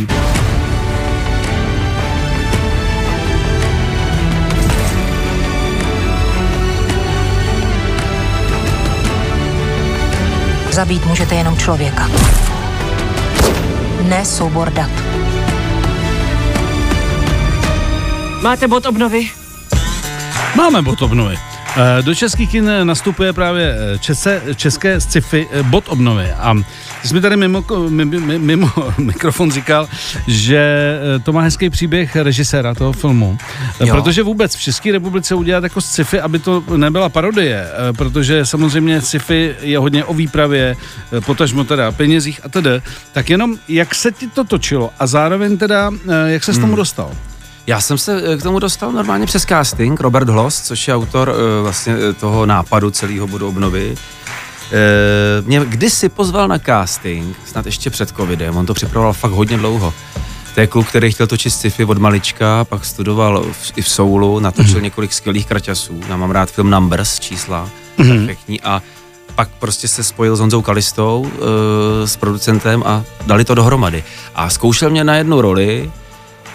Zabít 10.72 11.06
můžete 11.06 11.36
jenom 11.36 11.58
člověka. 11.58 12.10
Ne 14.02 14.26
soubor 14.26 14.70
dat. 14.70 14.90
Máte 18.42 18.68
bod 18.68 18.86
obnovy? 18.86 19.30
Máme 20.56 20.82
bod 20.82 21.02
obnovy. 21.02 21.38
Eh, 21.78 22.02
do 22.02 22.16
českých 22.16 22.52
kin 22.52 22.72
nastupuje 22.84 23.34
právě 23.34 23.76
eh, 23.76 24.00
české, 24.00 24.42
české 24.56 25.02
sci-fi 25.02 25.48
bod 25.64 25.84
obnovy 25.88 26.32
a 26.32 26.56
ty 27.06 27.10
jsi 27.10 27.16
mi 27.16 27.22
tady 27.22 27.38
mimo, 27.38 27.64
mimo, 27.90 28.38
mimo 28.38 28.72
mikrofon 28.98 29.52
říkal, 29.52 29.90
že 30.28 31.00
to 31.24 31.34
má 31.34 31.42
hezký 31.42 31.70
příběh 31.70 32.16
režiséra 32.16 32.74
toho 32.74 32.94
filmu. 32.94 33.38
Jo. 33.80 33.88
Jo. 33.88 33.96
Protože 33.96 34.24
vůbec 34.24 34.56
v 34.56 34.62
České 34.62 34.92
republice 34.92 35.36
udělat 35.36 35.64
jako 35.64 35.82
sci-fi, 35.82 36.20
aby 36.20 36.40
to 36.40 36.64
nebyla 36.78 37.10
parodie, 37.10 37.68
protože 37.98 38.46
samozřejmě 38.46 39.02
sci-fi 39.02 39.56
je 39.62 39.78
hodně 39.78 40.06
o 40.06 40.14
výpravě, 40.14 40.76
potažmo 41.26 41.64
teda 41.64 41.92
penězích 41.92 42.40
a 42.44 42.50
tedy. 42.50 42.82
Tak 43.12 43.30
jenom, 43.30 43.58
jak 43.68 43.96
se 43.96 44.12
ti 44.12 44.28
to 44.28 44.44
točilo 44.44 44.92
a 45.00 45.08
zároveň 45.08 45.58
teda, 45.58 45.92
jak 46.26 46.44
se 46.44 46.54
s 46.54 46.58
tomu 46.58 46.76
dostal? 46.76 47.12
Já 47.68 47.82
jsem 47.82 47.98
se 47.98 48.22
eh, 48.34 48.38
k 48.38 48.44
tomu 48.44 48.60
dostal 48.60 48.92
normálně 48.92 49.26
přes 49.26 49.46
casting. 49.46 50.00
Robert 50.00 50.30
Hloss, 50.30 50.62
což 50.62 50.88
je 50.88 50.96
autor 50.96 51.36
eh, 51.36 51.62
vlastně 51.62 51.96
eh, 52.10 52.14
toho 52.14 52.46
nápadu 52.46 52.92
celého 52.92 53.28
bodu 53.28 53.48
obnovy, 53.48 53.96
eh, 53.96 54.32
mě 55.42 55.62
kdysi 55.66 56.10
pozval 56.10 56.48
na 56.48 56.60
casting, 56.60 57.38
snad 57.46 57.66
ještě 57.66 57.90
před 57.90 58.10
covidem, 58.10 58.58
on 58.58 58.66
to 58.66 58.74
připravoval 58.74 59.14
fakt 59.14 59.32
hodně 59.32 59.58
dlouho. 59.58 59.94
To 60.54 60.62
je 60.62 60.68
kluk, 60.68 60.88
který 60.88 61.12
chtěl 61.12 61.28
točit 61.28 61.50
sci-fi 61.50 61.86
od 61.86 61.98
malička, 61.98 62.66
pak 62.66 62.86
studoval 62.86 63.46
v, 63.52 63.74
i 63.76 63.82
v 63.82 63.90
Soulu, 63.90 64.40
natočil 64.40 64.80
mm-hmm. 64.80 64.82
několik 64.82 65.14
skvělých 65.14 65.46
kraťasů. 65.46 66.00
Já 66.10 66.18
mám 66.18 66.32
rád 66.32 66.52
film 66.52 66.70
Numbers, 66.70 67.20
čísla, 67.20 67.70
mm-hmm. 67.98 68.18
perfektní. 68.18 68.62
A 68.62 68.82
pak 69.36 69.50
prostě 69.50 69.88
se 69.88 70.04
spojil 70.04 70.36
s 70.36 70.40
Honzou 70.40 70.62
Kalistou, 70.62 71.32
e, 72.04 72.08
s 72.08 72.18
producentem 72.18 72.84
a 72.86 73.04
dali 73.26 73.46
to 73.46 73.56
dohromady. 73.56 74.04
A 74.36 74.50
zkoušel 74.50 74.90
mě 74.90 75.04
na 75.04 75.16
jednu 75.16 75.42
roli, 75.42 75.92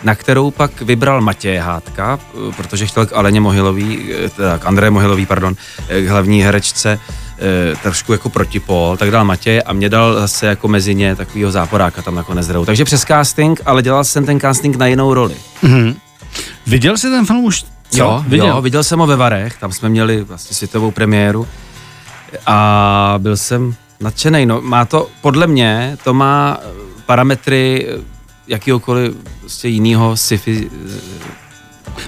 na 0.02 0.14
kterou 0.14 0.50
pak 0.50 0.80
vybral 0.80 1.20
Matěje 1.20 1.60
Hádka, 1.60 2.18
eh, 2.18 2.52
protože 2.56 2.86
chtěl 2.86 3.06
k 3.06 3.12
Aleně 3.12 3.40
Mohilový, 3.40 4.12
eh, 4.12 4.28
teda 4.28 4.58
k 4.58 4.66
André 4.66 4.90
Mohilový, 4.90 5.26
pardon, 5.26 5.54
eh, 5.88 6.02
k 6.02 6.08
hlavní 6.08 6.42
herečce 6.42 6.98
eh, 7.40 7.76
trošku 7.82 8.12
jako 8.12 8.28
protipol, 8.28 8.97
tak 8.97 9.11
dal 9.11 9.25
Matěje 9.25 9.62
a 9.62 9.73
mě 9.73 9.88
dal 9.88 10.14
zase 10.14 10.47
jako 10.47 10.68
mezi 10.68 10.94
ně 10.94 11.16
takovýho 11.16 11.50
záporáka 11.50 12.02
tam 12.02 12.14
nakonec 12.14 12.49
hrou. 12.49 12.64
Takže 12.64 12.85
přes 12.85 13.04
casting, 13.04 13.61
ale 13.66 13.82
dělal 13.82 14.04
jsem 14.04 14.26
ten 14.26 14.40
casting 14.40 14.76
na 14.76 14.87
jinou 14.87 15.14
roli. 15.14 15.37
Mm-hmm. 15.62 15.94
Viděl 16.66 16.99
jsi 16.99 17.11
ten 17.11 17.26
film 17.26 17.44
už? 17.44 17.64
Co? 17.90 17.99
Jo, 17.99 18.25
viděl. 18.28 18.47
jo, 18.47 18.62
viděl 18.62 18.85
jsem 18.85 18.99
ho 18.99 19.06
ve 19.06 19.16
Varech, 19.16 19.56
tam 19.56 19.73
jsme 19.73 19.88
měli 19.88 20.23
vlastně 20.23 20.56
světovou 20.56 20.90
premiéru 20.90 21.47
a 22.47 23.14
byl 23.18 23.37
jsem 23.37 23.75
nadšený. 24.00 24.47
No, 24.47 24.61
má 24.61 24.85
to, 24.85 25.09
podle 25.20 25.47
mě, 25.47 25.99
to 26.04 26.14
má 26.14 26.59
eh, 26.61 26.66
parametry 27.06 27.87
eh, 27.88 28.02
jakýhokoliv 28.49 29.14
prostě 29.40 29.68
jiného 29.68 30.16
sci-fi 30.16 30.70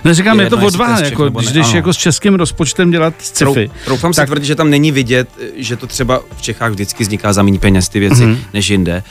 Neříkám, 0.05 0.41
je, 0.41 0.47
Je 0.47 0.51
to 0.51 0.59
odvaha, 0.59 1.01
jako, 1.01 1.29
když 1.31 1.53
jdeš 1.53 1.67
ano. 1.67 1.77
jako 1.77 1.93
s 1.93 1.97
českým 1.97 2.35
rozpočtem 2.35 2.91
dělat 2.91 3.15
sci-fi. 3.19 3.71
Troufám 3.85 4.13
si 4.13 4.17
Tak- 4.17 4.29
tvrdit, 4.29 4.45
že 4.47 4.55
tam 4.55 4.71
není 4.71 4.93
vidět, 4.93 5.29
že 5.57 5.77
to 5.77 5.87
třeba 5.87 6.21
v 6.37 6.43
Čechách 6.43 6.71
vždycky 6.73 7.05
vzniká 7.05 7.33
za 7.33 7.43
méně 7.43 7.59
peněz 7.59 7.89
ty 7.89 8.01
věci, 8.01 8.23
Mhm. 8.27 8.35
mm-hmm. 8.35 8.45
než 8.55 8.71
jinde. 8.71 9.03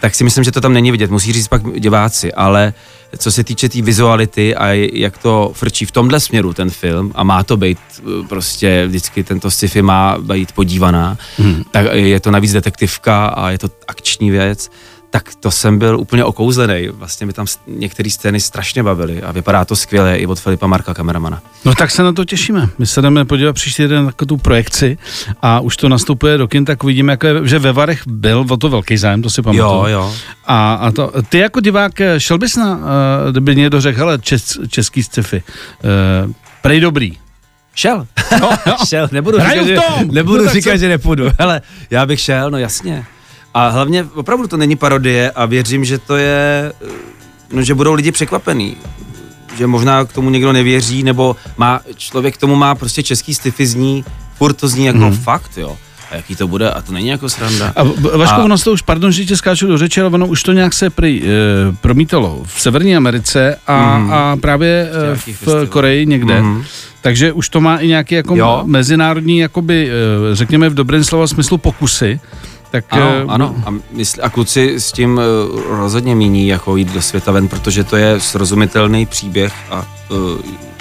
Tak 0.00 0.14
si 0.14 0.24
myslím, 0.24 0.44
že 0.44 0.52
to 0.52 0.60
tam 0.60 0.72
není 0.72 0.90
vidět, 0.90 1.10
musí 1.10 1.32
říct 1.32 1.48
pak 1.48 1.62
diváci, 1.80 2.32
ale 2.32 2.72
co 3.18 3.32
se 3.32 3.44
týče 3.44 3.68
té 3.68 3.72
tý 3.72 3.82
vizuality 3.82 4.54
a 4.56 4.66
jak 4.92 5.18
to 5.18 5.50
frčí 5.54 5.84
v 5.84 5.90
tomhle 5.90 6.20
směru 6.20 6.52
ten 6.52 6.70
film 6.70 7.12
a 7.14 7.24
má 7.24 7.42
to 7.42 7.56
být 7.56 7.78
eh, 7.98 8.02
prostě 8.28 8.84
vždycky 8.86 9.24
tento 9.24 9.50
sci-fi 9.50 9.82
má 9.82 10.16
být 10.18 10.52
podívaná, 10.52 11.16
hmm. 11.38 11.62
tak 11.70 11.86
je 11.92 12.20
to 12.20 12.30
navíc 12.30 12.52
detektivka 12.52 13.26
a 13.26 13.50
je 13.50 13.58
to 13.58 13.68
akční 13.88 14.30
věc, 14.30 14.70
tak 15.10 15.34
to 15.40 15.50
jsem 15.50 15.78
byl 15.78 16.00
úplně 16.00 16.24
okouzlený. 16.24 16.88
Vlastně 16.88 17.26
mi 17.26 17.32
tam 17.32 17.46
některé 17.66 18.10
scény 18.10 18.40
strašně 18.40 18.82
bavily 18.82 19.22
a 19.22 19.32
vypadá 19.32 19.64
to 19.64 19.76
skvěle 19.76 20.16
i 20.16 20.26
od 20.26 20.40
Filipa 20.40 20.66
Marka, 20.66 20.94
kameramana. 20.94 21.42
No 21.64 21.74
tak 21.74 21.90
se 21.90 22.02
na 22.02 22.12
to 22.12 22.24
těšíme. 22.24 22.68
My 22.78 22.86
se 22.86 23.02
jdeme 23.02 23.24
podívat 23.24 23.52
příští 23.52 23.86
den 23.86 24.04
na 24.04 24.12
tu 24.26 24.36
projekci 24.36 24.98
a 25.42 25.60
už 25.60 25.76
to 25.76 25.88
nastupuje 25.88 26.38
do 26.38 26.48
kin, 26.48 26.64
tak 26.64 26.84
uvidíme, 26.84 27.12
jako 27.12 27.26
je, 27.26 27.48
že 27.48 27.58
ve 27.58 27.72
Varech 27.72 28.02
byl 28.06 28.46
o 28.50 28.56
to 28.56 28.68
velký 28.68 28.96
zájem, 28.96 29.22
to 29.22 29.30
si 29.30 29.42
pamatuju. 29.42 29.68
Jo, 29.68 29.86
jo. 29.86 30.14
A, 30.46 30.74
a 30.74 30.90
to, 30.90 31.12
ty 31.28 31.38
jako 31.38 31.60
divák, 31.60 32.00
eh, 32.00 32.20
šel 32.20 32.38
bys 32.38 32.56
na, 32.56 32.76
uh, 32.76 32.82
kdyby 33.30 33.56
někdo 33.56 33.80
řekl, 33.80 33.98
hele, 33.98 34.18
čes, 34.18 34.58
český 34.68 35.02
sci-fi, 35.02 35.42
uh, 36.26 36.32
prej 36.62 36.80
dobrý. 36.80 37.18
Šel. 37.74 38.06
No, 38.40 38.50
no. 38.66 38.76
šel, 38.88 39.08
nebudu 39.12 39.38
Hraju 39.38 39.66
říkat. 39.66 39.98
Že, 39.98 40.04
nebudu 40.04 40.44
No 40.44 40.50
říkat, 40.50 40.70
co? 40.70 40.76
že 40.76 40.88
nepůjdu. 40.88 41.24
Hele, 41.38 41.60
já 41.90 42.06
bych 42.06 42.20
šel, 42.20 42.50
no 42.50 42.58
jasně. 42.58 43.06
A 43.58 43.68
hlavně 43.68 44.06
opravdu 44.14 44.46
to 44.48 44.56
není 44.56 44.76
parodie 44.76 45.30
a 45.30 45.46
věřím, 45.46 45.84
že 45.84 45.98
to 45.98 46.16
je, 46.16 46.72
eh, 46.84 46.86
no, 47.52 47.62
že 47.62 47.74
budou 47.74 47.94
lidi 47.94 48.12
překvapený. 48.12 48.76
Že 49.56 49.66
možná 49.66 50.04
k 50.04 50.12
tomu 50.12 50.30
někdo 50.30 50.52
nevěří, 50.52 51.02
nebo 51.02 51.36
má, 51.56 51.80
člověk 51.96 52.34
k 52.34 52.40
tomu 52.40 52.56
má 52.56 52.74
prostě 52.74 53.02
český 53.02 53.34
sci-fi 53.34 53.66
zní, 53.66 54.04
furt 54.38 54.52
to 54.52 54.68
zní 54.68 54.86
jako 54.86 54.98
hmm. 54.98 55.16
fakt, 55.16 55.50
jo. 55.56 55.76
A 56.10 56.16
jaký 56.16 56.36
to 56.36 56.48
bude, 56.48 56.70
a 56.70 56.82
to 56.82 56.92
není 56.92 57.08
jako 57.08 57.28
sranda. 57.28 57.72
A 57.76 57.82
Vašku, 58.16 58.40
A- 58.40 58.44
ono 58.44 58.58
to 58.58 58.72
už, 58.72 58.82
pardon, 58.82 59.12
že 59.12 59.24
tě 59.24 59.36
skáču 59.36 59.66
do 59.66 59.78
řeči, 59.78 60.00
ale 60.00 60.10
ono 60.10 60.26
už 60.26 60.42
to 60.42 60.52
nějak 60.52 60.72
se 60.74 60.90
prý, 60.90 61.22
e, 61.22 61.26
promítalo 61.80 62.42
v 62.46 62.60
Severní 62.60 62.96
Americe 62.96 63.56
a, 63.66 63.98
Mhm. 63.98 64.12
a 64.12 64.36
právě 64.36 64.90
e, 65.02 65.04
nějakých 65.04 65.36
v 65.36 65.38
festivalech. 65.38 65.68
Koreji 65.68 66.06
někde. 66.06 66.42
Mhm. 66.42 66.64
Takže 67.00 67.32
už 67.32 67.48
to 67.48 67.60
má 67.60 67.76
i 67.76 67.86
nějaký 67.88 68.14
jako 68.14 68.36
Jo. 68.36 68.62
mezinárodní, 68.66 69.38
jakoby, 69.38 69.90
e, 69.90 70.34
řekněme 70.36 70.68
v 70.68 70.74
dobrém 70.74 71.04
slova 71.04 71.26
smyslu 71.26 71.58
pokusy. 71.58 72.20
Tak, 72.70 72.84
Ano, 72.90 73.06
e, 73.06 73.24
ano. 73.28 73.54
A, 73.66 73.74
mysl, 73.90 74.20
a 74.22 74.30
kluci 74.30 74.74
s 74.80 74.92
tím 74.92 75.18
uh, 75.18 75.60
rozhodně 75.76 76.14
míní 76.14 76.48
jako 76.48 76.76
jít 76.76 76.92
do 76.92 77.02
světa 77.02 77.32
ven, 77.32 77.48
protože 77.48 77.84
to 77.84 77.96
je 77.96 78.20
srozumitelný 78.20 79.06
příběh 79.06 79.52
a 79.70 79.86
uh, 80.10 80.18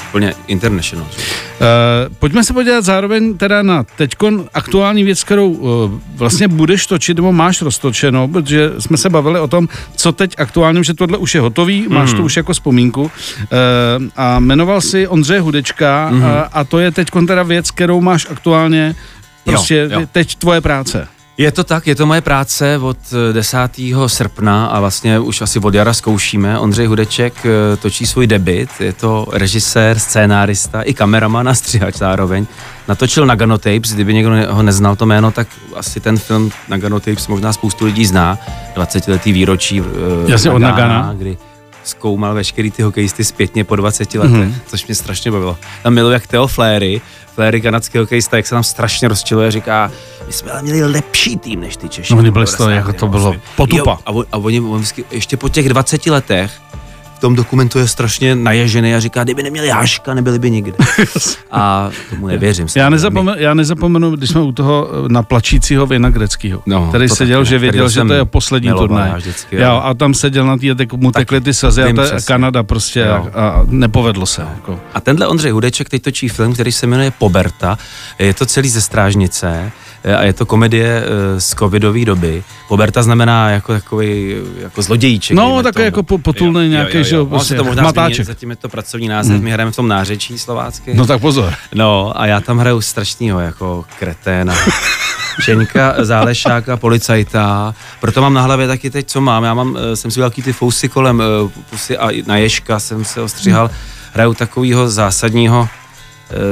úplně 0.09 0.33
international. 0.47 1.07
že? 1.11 1.17
Uh, 1.17 2.15
pojďme 2.19 2.43
se 2.43 2.53
podívat 2.53 2.83
zároveň 2.83 3.37
teda 3.37 3.61
na 3.61 3.83
teďkon 3.83 4.45
aktuální 4.53 5.03
věc, 5.03 5.23
kterou 5.23 5.49
uh, 5.49 5.91
vlastně 6.15 6.47
budeš 6.47 6.87
točit 6.87 7.17
nebo 7.17 7.31
máš 7.31 7.61
roztočenou, 7.61 8.27
protože 8.27 8.71
jsme 8.79 8.97
se 8.97 9.09
bavili 9.09 9.39
o 9.39 9.47
tom, 9.47 9.67
co 9.95 10.11
teď 10.11 10.35
aktuálně, 10.37 10.83
že 10.83 10.93
tohle 10.93 11.17
už 11.17 11.35
je 11.35 11.41
hotový, 11.41 11.81
mm. 11.87 11.93
máš 11.93 12.13
to 12.13 12.23
už 12.23 12.37
jako 12.37 12.53
vzpomínku 12.53 13.01
uh, 13.01 13.09
a 14.15 14.39
jmenoval 14.39 14.81
si 14.81 15.07
Ondřeje 15.07 15.39
Hudečka 15.39 16.09
mm. 16.11 16.21
uh, 16.21 16.27
a 16.53 16.63
to 16.63 16.79
je 16.79 16.91
teďkon 16.91 17.27
teda 17.27 17.43
věc, 17.43 17.71
kterou 17.71 18.01
máš 18.01 18.27
aktuálně 18.29 18.95
prostě 19.43 19.89
jo. 19.91 20.01
teď 20.11 20.35
tvoje 20.35 20.61
práce. 20.61 21.07
Je 21.37 21.51
to 21.51 21.63
tak, 21.63 21.87
je 21.87 21.95
to 21.95 22.05
moje 22.05 22.21
práce 22.21 22.77
od 22.81 22.97
eh, 23.29 23.33
10. 23.33 23.57
srpna 24.07 24.65
a 24.65 24.79
vlastně 24.79 25.19
už 25.19 25.41
asi 25.41 25.59
od 25.59 25.73
jara 25.73 25.93
zkoušíme. 25.93 26.59
Ondřej 26.59 26.85
Hudeček 26.85 27.33
eh, 27.45 27.77
točí 27.77 28.05
svůj 28.05 28.27
debit, 28.27 28.69
je 28.79 28.93
to 28.93 29.27
režisér, 29.31 29.99
scénárista 29.99 30.81
i 30.81 30.93
kameraman 30.93 31.49
a 31.49 31.53
střihač 31.53 31.95
zároveň. 31.95 32.45
Natočil 32.87 33.25
Nagano 33.25 33.57
Tapes, 33.57 33.93
kdyby 33.93 34.13
někdo 34.13 34.31
ho 34.49 34.63
neznal 34.63 34.95
to 34.95 35.05
jméno, 35.05 35.31
tak 35.31 35.47
asi 35.75 35.99
ten 35.99 36.17
film 36.17 36.51
Nagano 36.67 36.99
Tapes 36.99 37.27
možná 37.27 37.53
spoustu 37.53 37.85
lidí 37.85 38.05
zná. 38.05 38.37
20 38.75 39.07
letý 39.07 39.31
výročí 39.31 39.81
eh, 39.81 40.31
Jasně, 40.31 40.51
od 40.51 40.59
Nagana. 40.59 41.13
kdy 41.17 41.37
zkoumal 41.87 42.33
veškerý 42.33 42.71
ty 42.71 42.81
hokejisty 42.83 43.23
zpětně 43.23 43.63
po 43.63 43.75
20 43.75 44.13
letech, 44.15 44.31
Mhm. 44.31 44.41
mm-hmm. 44.43 44.53
což 44.67 44.85
mě 44.85 44.95
strašně 44.95 45.31
bavilo. 45.31 45.57
Tam 45.83 45.93
miluji 45.93 46.11
jak 46.13 46.27
Theo 46.27 46.47
Fléry, 46.47 47.01
Fléry 47.35 47.61
kanadský 47.61 47.97
hokejista, 47.97 48.37
jak 48.37 48.47
se 48.47 48.55
tam 48.55 48.63
strašně 48.63 49.07
rozčiluje, 49.07 49.51
říká, 49.51 49.91
my 50.27 50.33
jsme 50.33 50.51
ale 50.51 50.61
měli 50.61 50.83
lepší 50.83 51.37
tým 51.37 51.59
než 51.61 51.77
ty 51.77 51.89
Češi. 51.89 52.13
No, 52.13 52.19
oni 52.19 52.31
byli 52.31 52.45
toho, 52.45 52.69
jako 52.69 52.87
90. 52.91 52.99
to 52.99 53.07
bylo 53.07 53.35
potupa. 53.55 53.91
Jo, 53.91 53.97
a, 54.05 54.11
on, 54.11 54.25
a 54.31 54.37
oni, 54.37 54.59
on 54.61 54.83
ještě 55.11 55.37
po 55.37 55.49
těch 55.49 55.69
20 55.69 56.05
letech 56.05 56.51
v 57.17 57.19
tom 57.19 57.35
dokumentu 57.35 57.79
je 57.79 57.87
strašně 57.87 58.35
naježený 58.35 58.95
a 58.95 58.99
říká, 58.99 59.23
kdyby 59.23 59.43
neměli 59.43 59.69
Haška, 59.69 60.13
nebyli 60.13 60.39
by 60.39 60.51
nikde. 60.51 60.73
A 61.51 61.89
tomu 62.09 62.27
nevěřím. 62.27 62.67
Já, 62.75 62.89
nezapomenu, 62.89 63.37
já 63.41 63.53
nezapomenu, 63.53 64.11
když 64.15 64.29
jsme 64.29 64.41
u 64.41 64.51
toho 64.51 64.89
eh, 65.05 65.09
na 65.09 65.23
plačícího 65.23 65.85
Vina 65.85 66.09
Greckýho, 66.09 66.61
No, 66.65 66.87
který 66.89 67.09
seděl, 67.09 67.43
že 67.43 67.59
věděl, 67.59 67.89
že 67.89 68.01
to 68.03 68.13
je 68.13 68.25
poslední 68.25 68.69
turnaj. 68.71 69.11
jo, 69.51 69.81
a 69.83 69.93
tam 69.93 70.13
seděl 70.13 70.45
na 70.45 70.57
té, 70.57 70.85
mu 70.95 71.11
tekly 71.11 71.41
ty 71.41 71.53
slzy 71.53 71.83
a. 71.83 71.93
Kanada 72.25 72.63
prostě 72.63 73.09
a, 73.09 73.15
Jo. 73.17 73.29
a 73.33 73.61
nepovedlo 73.65 74.25
se. 74.25 74.41
Jako. 74.41 74.79
A 74.93 75.01
tenhle 75.01 75.27
Ondřej 75.27 75.51
Hudeček 75.51 75.89
teď 75.89 76.01
točí 76.01 76.29
film, 76.29 76.53
který 76.53 76.71
se 76.71 76.87
jmenuje 76.87 77.11
Poberta. 77.11 77.77
Je 78.19 78.33
to 78.33 78.45
celý 78.45 78.69
ze 78.69 78.81
strážnice 78.81 79.71
a 80.17 80.23
je 80.23 80.33
to 80.33 80.45
komedie 80.45 81.03
eh, 81.05 81.41
z 81.41 81.49
covidové 81.55 82.05
doby. 82.05 82.43
Poberta 82.67 83.03
znamená 83.03 83.49
jako 83.49 83.73
takový 83.73 84.35
jako 84.61 84.81
zlodějíček. 84.81 85.37
No, 85.37 85.63
tomu. 85.63 85.83
jako 85.85 86.03
po- 86.03 86.17
potulný 86.17 86.69
nějaký, 86.69 87.03
že 87.03 87.15
jo, 87.15 87.25
prostě 87.25 87.55
to 87.55 87.63
možná 87.63 87.83
matáček. 87.83 88.15
změní, 88.15 88.25
zatím 88.25 88.49
je 88.49 88.55
to 88.55 88.69
pracovní 88.69 89.07
název, 89.07 89.35
Hmm. 89.35 89.43
my 89.43 89.51
hrajeme 89.51 89.71
v 89.71 89.75
tom 89.75 89.87
nářečí 89.87 90.39
slovácky. 90.39 90.93
No 90.93 91.05
tak 91.05 91.21
pozor. 91.21 91.53
No 91.75 92.21
a 92.21 92.25
já 92.25 92.41
tam 92.41 92.57
hraju 92.57 92.81
strašnýho 92.81 93.39
jako 93.39 93.85
kreténa. 93.99 94.53
Šeňka, 95.41 95.93
zálešáka, 95.99 96.77
policajta, 96.77 97.75
proto 98.01 98.21
mám 98.21 98.33
na 98.33 98.41
hlavě 98.41 98.67
taky 98.67 98.89
teď, 98.89 99.07
co 99.07 99.21
mám. 99.21 99.43
Já 99.43 99.53
mám, 99.53 99.77
eh, 99.91 99.95
jsem 99.95 100.11
si 100.11 100.15
udělal 100.19 100.29
takový 100.29 100.43
ty 100.43 100.53
fousy 100.53 100.89
kolem 100.89 101.21
eh, 101.21 101.49
pusy 101.69 101.97
a 101.97 102.09
na 102.27 102.37
ježka 102.37 102.79
jsem 102.79 103.05
se 103.05 103.21
ostříhal. 103.21 103.69
Hraju 104.13 104.33
takovýho 104.33 104.89
zásadního 104.89 105.67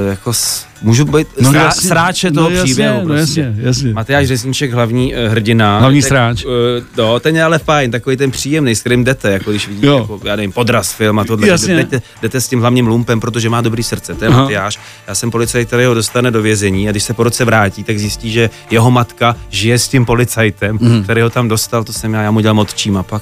jako 0.10 0.34
s, 0.34 0.66
můžu 0.82 1.06
být 1.06 1.28
No 1.42 1.50
srá, 1.50 1.62
jasně, 1.64 1.88
sráče 1.90 2.32
toho 2.32 2.50
no 2.50 2.56
jasně, 2.56 2.64
příběhu. 2.64 3.00
no 3.00 3.06
prostě. 3.06 3.42
jasně, 3.42 3.64
jasně. 3.64 3.94
Matyáš 3.94 4.28
Řezníček, 4.28 4.74
hlavní 4.74 5.14
uh, 5.16 5.20
hrdina. 5.32 5.80
Hlavní 5.80 6.02
tak, 6.02 6.08
sráč. 6.08 6.46
Uh, 6.46 6.52
no, 6.98 7.20
ten 7.20 7.36
je 7.36 7.44
ale 7.44 7.60
fajn, 7.60 7.92
takový 7.92 8.18
ten 8.18 8.32
příjemný, 8.32 8.76
s 8.76 8.80
kterým 8.80 9.04
jdete, 9.04 9.32
jako 9.32 9.50
když 9.52 9.68
vidíte, 9.68 9.88
Jo. 9.88 9.98
jako, 10.00 10.20
já 10.24 10.36
nevím, 10.36 10.52
podraz 10.52 10.94
film 10.94 11.20
a 11.20 11.24
tohle. 11.24 11.48
Jasně. 11.48 11.76
Jdete, 11.76 12.02
jdete, 12.22 12.42
s 12.42 12.48
tím 12.48 12.60
hlavním 12.60 12.88
lumpem, 12.88 13.20
protože 13.20 13.50
má 13.50 13.62
dobrý 13.62 13.84
srdce, 13.84 14.14
to 14.16 14.24
je 14.26 14.30
Aha. 14.30 14.42
Matyáš. 14.42 14.80
Já 15.08 15.16
jsem 15.16 15.32
policajt, 15.32 15.68
který 15.68 15.86
ho 15.86 15.94
dostane 15.94 16.32
do 16.32 16.42
vězení 16.42 16.88
a 16.90 16.92
když 16.92 17.04
se 17.04 17.14
po 17.14 17.24
roce 17.24 17.46
vrátí, 17.46 17.84
tak 17.84 18.00
zjistí, 18.00 18.32
že 18.32 18.50
jeho 18.72 18.92
matka 18.92 19.36
žije 19.50 19.80
s 19.80 19.88
tím 19.88 20.06
policajtem, 20.06 20.78
Mhm. 20.82 21.04
který 21.04 21.22
ho 21.22 21.30
tam 21.30 21.48
dostal, 21.48 21.84
to 21.84 21.94
jsem 21.94 22.14
já, 22.14 22.22
já 22.22 22.32
mu 22.32 22.40
dělal 22.40 22.56
motčím 22.56 22.98
a 22.98 23.04
pak. 23.04 23.22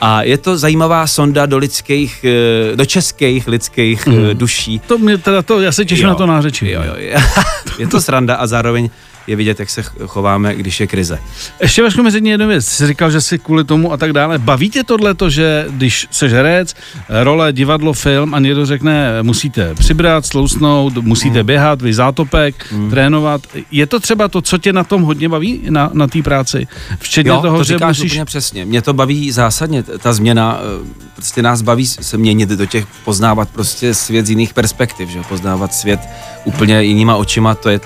A 0.00 0.22
je 0.22 0.38
to 0.38 0.58
zajímavá 0.58 1.06
sonda 1.06 1.46
do 1.46 1.58
lidských, 1.58 2.24
eh, 2.24 2.76
do 2.76 2.86
českých 2.86 3.48
lidských 3.48 4.06
mm. 4.06 4.14
duší. 4.32 4.78
To 4.78 4.98
mě 4.98 5.18
teda 5.18 5.42
to, 5.42 5.60
já 5.60 5.72
se 5.72 5.84
těším 5.84 6.04
Jo. 6.04 6.08
na 6.08 6.14
to 6.14 6.26
nářečí. 6.26 6.70
Jo, 6.70 6.82
jo, 6.82 6.94
je 7.78 7.86
to 7.86 8.00
sranda 8.00 8.34
a 8.36 8.46
zároveň 8.46 8.90
je 9.26 9.36
vidět, 9.36 9.60
jak 9.60 9.70
se 9.70 9.82
ch- 9.82 9.92
chováme, 10.06 10.54
když 10.54 10.80
je 10.80 10.86
krize. 10.86 11.18
Ještě 11.60 11.82
Vašku 11.82 12.02
mezi 12.02 12.20
jednu 12.28 12.48
věc. 12.48 12.66
Jsi 12.66 12.86
říkal, 12.86 13.10
že 13.10 13.20
si 13.20 13.38
kvůli 13.38 13.64
tomu 13.64 13.92
a 13.92 13.96
tak 13.96 14.12
dále. 14.12 14.38
Baví 14.38 14.70
tě 14.70 14.84
tohle 14.84 15.14
to, 15.14 15.30
že 15.30 15.66
když 15.70 16.06
seš 16.10 16.32
herec, 16.32 16.74
role, 17.08 17.52
divadlo, 17.52 17.92
film 17.92 18.34
a 18.34 18.38
někdo 18.38 18.66
řekne, 18.66 19.22
musíte 19.22 19.74
přibrat, 19.74 20.26
slousnout, 20.26 20.96
musíte 20.96 21.40
Mm. 21.40 21.46
běhat, 21.46 21.82
vy 21.82 21.94
zátopek, 21.94 22.74
trénovat. 22.90 23.40
Je 23.70 23.86
to 23.86 24.00
třeba 24.00 24.28
to, 24.28 24.42
co 24.42 24.58
tě 24.58 24.72
na 24.72 24.84
tom 24.84 25.02
hodně 25.02 25.28
baví, 25.28 25.60
na, 25.70 25.90
na 25.92 26.06
té 26.06 26.22
práci? 26.22 26.66
Včetně 26.98 27.30
Jo, 27.30 27.40
toho, 27.42 27.56
to 27.58 27.64
že 27.64 27.74
říkáš 27.74 27.98
musíš... 27.98 28.12
úplně 28.12 28.24
přesně. 28.24 28.64
Mě 28.64 28.82
to 28.82 28.92
baví 28.92 29.30
zásadně, 29.32 29.82
ta 29.82 30.12
změna, 30.12 30.60
eh, 30.60 30.86
prostě 31.14 31.42
nás 31.42 31.62
baví 31.62 31.86
se 31.86 32.18
měnit 32.18 32.48
do 32.48 32.66
těch, 32.66 32.86
poznávat 33.04 33.48
prostě 33.50 33.94
svět 33.94 34.26
z 34.26 34.30
jiných 34.30 34.54
perspektiv, 34.54 35.08
že 35.08 35.20
poznávat 35.28 35.74
svět 35.74 36.00
úplně 36.44 36.82
jinýma 36.82 37.16
očima, 37.16 37.54
to 37.54 37.68
je 37.68 37.80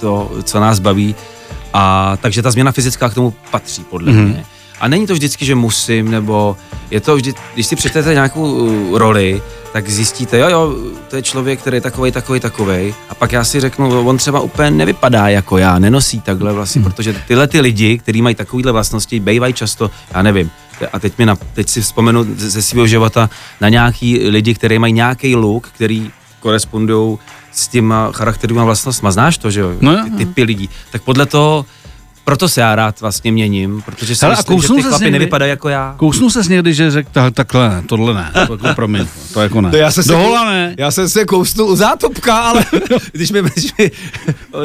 to, 0.00 0.30
co 0.42 0.60
nás 0.60 0.78
baví. 0.78 1.14
A 1.72 2.16
takže 2.20 2.42
ta 2.42 2.50
změna 2.50 2.72
fyzická 2.72 3.08
k 3.08 3.14
tomu 3.14 3.34
patří, 3.50 3.84
podle 3.84 4.12
Mhm. 4.12 4.20
mm-hmm. 4.24 4.32
mě. 4.32 4.44
A 4.80 4.88
není 4.88 5.06
to 5.06 5.12
vždycky, 5.12 5.44
že 5.46 5.54
musím, 5.54 6.10
nebo 6.10 6.56
je 6.90 7.00
to 7.00 7.16
vždy, 7.16 7.34
když 7.54 7.66
si 7.66 7.76
přečtete 7.76 8.14
nějakou 8.14 8.52
uh, 8.52 8.98
roli, 8.98 9.42
tak 9.72 9.88
zjistíte, 9.90 10.38
jo, 10.38 10.48
jo, 10.48 10.74
to 11.08 11.16
je 11.16 11.22
člověk, 11.22 11.60
který 11.60 11.76
je 11.76 11.80
takovej, 11.80 12.12
takovej, 12.12 12.40
takovej. 12.40 12.94
A 13.08 13.14
pak 13.14 13.32
já 13.32 13.44
si 13.44 13.60
řeknu, 13.60 14.08
on 14.08 14.16
třeba 14.16 14.40
úplně 14.40 14.70
nevypadá 14.70 15.28
jako 15.28 15.58
já, 15.58 15.78
nenosí 15.78 16.20
takhle 16.20 16.52
vlastně, 16.52 16.80
Mhm. 16.80 16.90
protože 16.90 17.16
tyhle 17.28 17.46
ty 17.46 17.60
lidi, 17.60 17.98
kteří 17.98 18.22
mají 18.22 18.34
takovýhle 18.34 18.72
vlastnosti, 18.72 19.20
bývají 19.20 19.52
často, 19.52 19.90
já 20.14 20.22
nevím, 20.22 20.50
a 20.92 20.98
teď, 20.98 21.18
mi 21.18 21.26
na, 21.26 21.36
teď 21.54 21.68
si 21.68 21.80
vzpomenu 21.80 22.26
ze 22.36 22.50
ze 22.50 22.62
svého 22.62 22.86
života 22.86 23.30
na 23.60 23.68
nějaký 23.68 24.28
lidi, 24.28 24.54
kteří 24.54 24.78
mají 24.78 24.92
nějaký 24.92 25.36
look, 25.36 25.68
který 25.68 26.10
korespondují 26.40 27.18
s 27.56 27.68
těma 27.68 28.12
charakterovými 28.12 28.64
vlastnostmi. 28.64 29.12
Znáš 29.12 29.38
to, 29.38 29.50
že 29.50 29.60
jo? 29.60 29.72
No 29.80 29.92
jo, 29.92 29.98
Ty 30.04 30.10
jo. 30.10 30.16
typy 30.18 30.42
lidí. 30.42 30.70
Tak 30.92 31.02
podle 31.02 31.26
toho, 31.26 31.66
proto 32.24 32.48
se 32.48 32.60
já 32.60 32.74
rád 32.74 33.00
vlastně 33.00 33.32
měním, 33.32 33.82
protože 33.82 34.16
si 34.16 34.24
Hele, 34.26 34.36
myslím, 34.36 34.60
že 34.62 34.68
ty 34.68 34.74
někdy? 35.04 35.10
nevypadají 35.10 35.50
jako 35.50 35.68
já. 35.68 35.94
Kousnu 35.96 36.30
se 36.30 36.40
někdy, 36.48 36.74
že 36.74 36.90
řekl, 36.90 37.08
"Tak- 37.12 37.34
takhle 37.34 37.68
ne, 37.68 37.82
tohle 37.88 38.14
ne, 38.14 38.30
to 38.46 38.52
jako 38.52 38.68
promiň, 38.74 39.06
to 39.32 39.40
jako 39.40 39.60
ne. 39.60 39.70
To 39.70 39.76
já 39.76 39.90
jsem 39.90 40.04
se- 40.04 40.12
Dohola 40.12 40.44
ne. 40.44 40.74
Já 40.78 40.90
jsem 40.90 41.08
se 41.08 41.24
kousnul 41.24 41.68
u 41.70 41.76
zátopka, 41.76 42.34
ale 42.36 42.64
Když 43.12 43.30
mi, 43.30 43.42
když 43.42 43.72
mi 43.78 43.90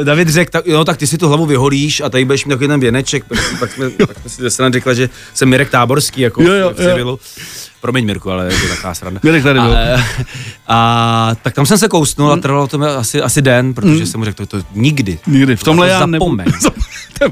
David 0.04 0.28
řekl, 0.28 0.50
tak, 0.50 0.66
no, 0.66 0.84
tak 0.84 0.96
ty 0.96 1.06
si 1.06 1.18
tu 1.18 1.28
hlavu 1.28 1.46
vyholíš 1.46 2.00
a 2.00 2.08
tady 2.08 2.24
budeš 2.24 2.44
mít 2.44 2.50
takový 2.54 2.68
ten 2.68 2.80
věneček, 2.80 3.24
pak, 3.24 3.38
pak 3.60 3.72
jsme, 3.72 3.90
pak 3.90 4.18
jsme 4.20 4.30
si 4.30 4.42
zase 4.42 4.70
řekla, 4.72 4.94
že 4.94 5.08
jsem 5.34 5.48
Mirek 5.48 5.70
Táborský, 5.70 6.20
jako 6.20 6.42
Jo, 6.42 6.52
jo, 6.52 6.70
v 6.70 6.76
civilu. 6.76 7.18
Promiň 7.82 8.06
Mirku, 8.06 8.30
ale 8.30 8.44
je 8.52 8.60
to 8.60 8.68
taková 8.68 8.94
sranda. 8.94 9.20
Mirek 9.24 9.42
tady 9.42 9.60
byl. 9.60 9.76
A, 9.76 10.00
a, 10.68 11.34
tak 11.42 11.54
tam 11.54 11.66
jsem 11.66 11.78
se 11.78 11.88
kousnul 11.88 12.32
a 12.32 12.36
trvalo 12.36 12.66
to 12.66 12.78
mi 12.78 12.86
asi, 12.86 13.22
asi 13.22 13.42
den, 13.42 13.74
protože 13.74 14.06
jsem 14.06 14.20
mu 14.20 14.24
řekl, 14.24 14.46
to, 14.46 14.58
to 14.60 14.66
nikdy. 14.74 15.18
Nikdy, 15.26 15.56
v 15.56 15.62
tomhle 15.64 15.86
To 15.88 15.92
já 15.92 16.06
nebudu. 16.06 16.36
zapomeň. 16.40 16.46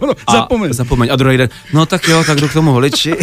Ono, 0.00 0.12
A, 0.26 0.32
Zapomeň. 0.32 0.72
Zapomeň. 0.72 1.08
A 1.12 1.16
druhý 1.16 1.36
den, 1.36 1.48
no 1.72 1.86
tak 1.86 2.08
jo, 2.08 2.24
tak 2.24 2.40
jdu 2.40 2.48
k 2.48 2.52
tomu 2.52 2.72
holiči. 2.72 3.16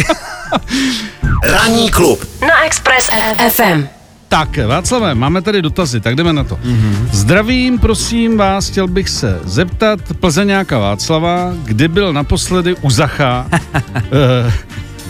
Ranní 1.44 1.90
klub. 1.90 2.24
Na 2.40 2.64
Express 2.64 3.10
FM. 3.50 3.86
Tak, 4.28 4.58
Václavé, 4.66 5.14
máme 5.14 5.42
tady 5.42 5.62
dotazy, 5.62 6.00
tak 6.00 6.14
jdeme 6.16 6.32
na 6.32 6.44
to. 6.44 6.54
Mm-hmm. 6.56 7.08
Zdravím, 7.12 7.78
prosím 7.78 8.36
vás, 8.36 8.68
chtěl 8.68 8.86
bych 8.88 9.08
se 9.08 9.40
zeptat 9.44 10.00
Plzeňáka 10.20 10.78
Václava, 10.78 11.52
kdy 11.64 11.88
byl 11.88 12.12
naposledy 12.12 12.76
u 12.80 12.90
Zacha, 12.90 13.46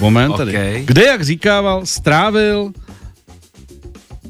moment 0.00 0.36
tady, 0.36 0.52
Ok. 0.52 0.84
kde, 0.84 1.04
jak 1.04 1.22
říkával, 1.24 1.80
strávil 1.86 2.70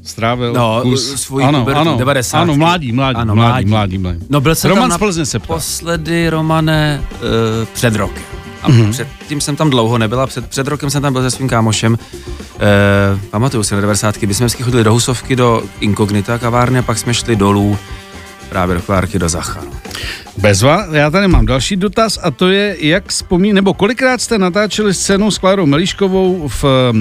strávil 0.04 0.52
No, 0.52 0.80
kus, 0.82 1.14
svůj 1.22 1.44
ano, 1.44 1.58
pubertu, 1.60 1.80
ano, 1.80 1.96
90. 1.98 2.38
ano, 2.38 2.56
mládí, 2.56 2.92
mládí, 2.92 3.16
Ano, 3.16 3.34
mládí, 3.34 3.50
mládí. 3.52 3.68
mládí, 3.68 3.98
mládí. 3.98 4.18
No 4.30 4.40
byl 4.40 4.54
jsem 4.54 4.68
Roman 4.68 4.82
tam 4.82 4.90
z 4.90 4.94
na 4.94 4.98
Plzně 4.98 5.26
se. 5.26 5.38
Posledy, 5.38 6.28
Romane, 6.30 7.02
uh, 7.12 7.18
před 7.72 7.94
rokem. 7.96 8.22
A 8.62 8.68
Mhm. 8.68 8.80
mm-hmm. 8.82 8.90
předtím 8.90 9.40
jsem 9.40 9.56
tam 9.56 9.70
dlouho 9.70 9.98
nebyl 9.98 10.20
a 10.20 10.26
před, 10.26 10.46
před 10.48 10.66
rokem 10.68 10.90
jsem 10.90 11.02
tam 11.02 11.12
byl 11.12 11.22
se 11.22 11.30
svým 11.30 11.48
kámošem. 11.48 11.92
Uh, 11.92 13.20
pamatuju 13.30 13.62
si 13.62 13.74
na 13.74 13.80
90. 13.80 14.22
My 14.22 14.34
jsme 14.34 14.46
vždycky 14.46 14.62
chodili 14.62 14.84
do 14.84 14.92
Husovky, 14.92 15.36
do 15.36 15.62
Inkognita 15.80 16.38
kavárny 16.38 16.78
a 16.78 16.82
pak 16.82 16.98
jsme 16.98 17.14
šli 17.14 17.36
dolů 17.36 17.78
právě 18.48 18.76
do 18.76 18.82
Klárky, 18.82 19.18
do 19.18 19.28
Zacha. 19.28 19.60
Bezva, 20.36 20.86
já 20.92 21.10
tady 21.10 21.28
mám 21.28 21.46
další 21.46 21.76
dotaz 21.76 22.18
a 22.22 22.30
to 22.30 22.48
je, 22.48 22.76
jak 22.80 23.08
vzpomín, 23.08 23.54
nebo 23.54 23.74
kolikrát 23.74 24.20
jste 24.20 24.38
natáčeli 24.38 24.94
scénu 24.94 25.30
s 25.30 25.38
Klárou 25.38 25.66
Melíškovou 25.66 26.48
v, 26.48 26.64
eh, 26.64 26.92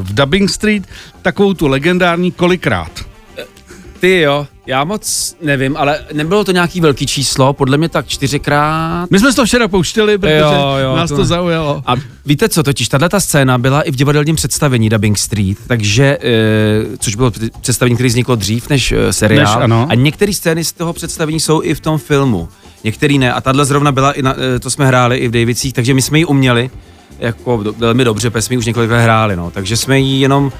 v 0.00 0.14
Dubbing 0.14 0.50
Street, 0.50 0.84
takovou 1.22 1.54
tu 1.54 1.68
legendární 1.68 2.32
kolikrát? 2.32 2.90
Ty 4.00 4.20
jo, 4.20 4.46
já 4.66 4.84
moc 4.84 5.36
nevím, 5.42 5.76
ale 5.76 5.98
nebylo 6.12 6.44
to 6.44 6.52
nějaký 6.52 6.80
velký 6.80 7.06
číslo, 7.06 7.52
podle 7.52 7.76
mě 7.78 7.88
tak 7.88 8.06
čtyřikrát. 8.08 9.06
My 9.10 9.18
jsme 9.18 9.32
to 9.32 9.44
včera 9.44 9.68
pouštěli, 9.68 10.18
protože 10.18 10.34
Jo, 10.38 10.76
jo, 10.82 10.96
nás 10.96 11.10
to, 11.10 11.16
to- 11.16 11.24
zaujalo. 11.24 11.82
A 11.86 11.94
víte 12.26 12.48
co, 12.48 12.62
totiž 12.62 12.88
tahle 12.88 13.08
ta 13.08 13.20
scéna 13.20 13.58
byla 13.58 13.82
i 13.82 13.90
v 13.90 13.96
divadelním 13.96 14.36
představení 14.36 14.88
Dubbing 14.88 15.18
Street, 15.18 15.58
takže, 15.66 16.18
e, 16.22 16.96
což 16.98 17.14
bylo 17.14 17.30
před- 17.30 17.58
představení, 17.60 17.94
které 17.96 18.06
vzniklo 18.08 18.36
dřív 18.36 18.68
než 18.68 18.92
e, 18.92 19.12
seriál. 19.12 19.44
Než, 19.54 19.64
ano. 19.64 19.86
A 19.90 19.94
některé 19.94 20.32
scény 20.34 20.64
z 20.64 20.72
toho 20.72 20.92
představení 20.92 21.40
jsou 21.40 21.62
i 21.62 21.74
v 21.74 21.80
tom 21.80 21.98
filmu, 21.98 22.48
některý 22.84 23.18
ne. 23.18 23.32
A 23.32 23.40
tahle 23.40 23.64
zrovna 23.64 23.92
byla, 23.92 24.12
i 24.12 24.22
na, 24.22 24.34
e, 24.56 24.58
to 24.58 24.70
jsme 24.70 24.86
hráli 24.86 25.16
i 25.18 25.28
v 25.28 25.30
Davicích, 25.30 25.72
takže 25.72 25.94
my 25.94 26.02
jsme 26.02 26.18
ji 26.18 26.24
uměli 26.24 26.70
jako 27.18 27.64
velmi 27.78 28.04
dobře, 28.04 28.30
protože 28.30 28.42
jsme 28.42 28.54
ji 28.54 28.58
už 28.58 28.66
několikrát 28.66 29.00
hráli, 29.00 29.36
no. 29.36 29.50
Takže 29.50 29.76
jsme 29.76 30.00
ji 30.00 30.20
jenom 30.20 30.52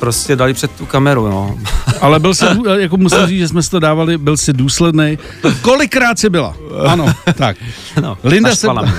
prostě 0.00 0.36
dali 0.36 0.54
před 0.54 0.70
tu 0.70 0.86
kameru, 0.86 1.28
no. 1.28 1.58
Ale 2.00 2.20
byl 2.20 2.34
si, 2.34 2.44
jako 2.78 2.96
musím 2.96 3.26
říct, 3.26 3.38
že 3.38 3.48
jsme 3.48 3.62
si 3.62 3.70
to 3.70 3.80
dávali, 3.80 4.18
byl 4.18 4.36
si 4.36 4.52
důsledný. 4.52 5.18
Kolikrát 5.62 6.18
jsi 6.18 6.30
byla? 6.30 6.56
Ano, 6.86 7.06
tak. 7.34 7.56
no 8.02 8.18
Linda 8.24 8.54
se, 8.54 8.72
mě, 8.72 8.74
no. 8.82 8.92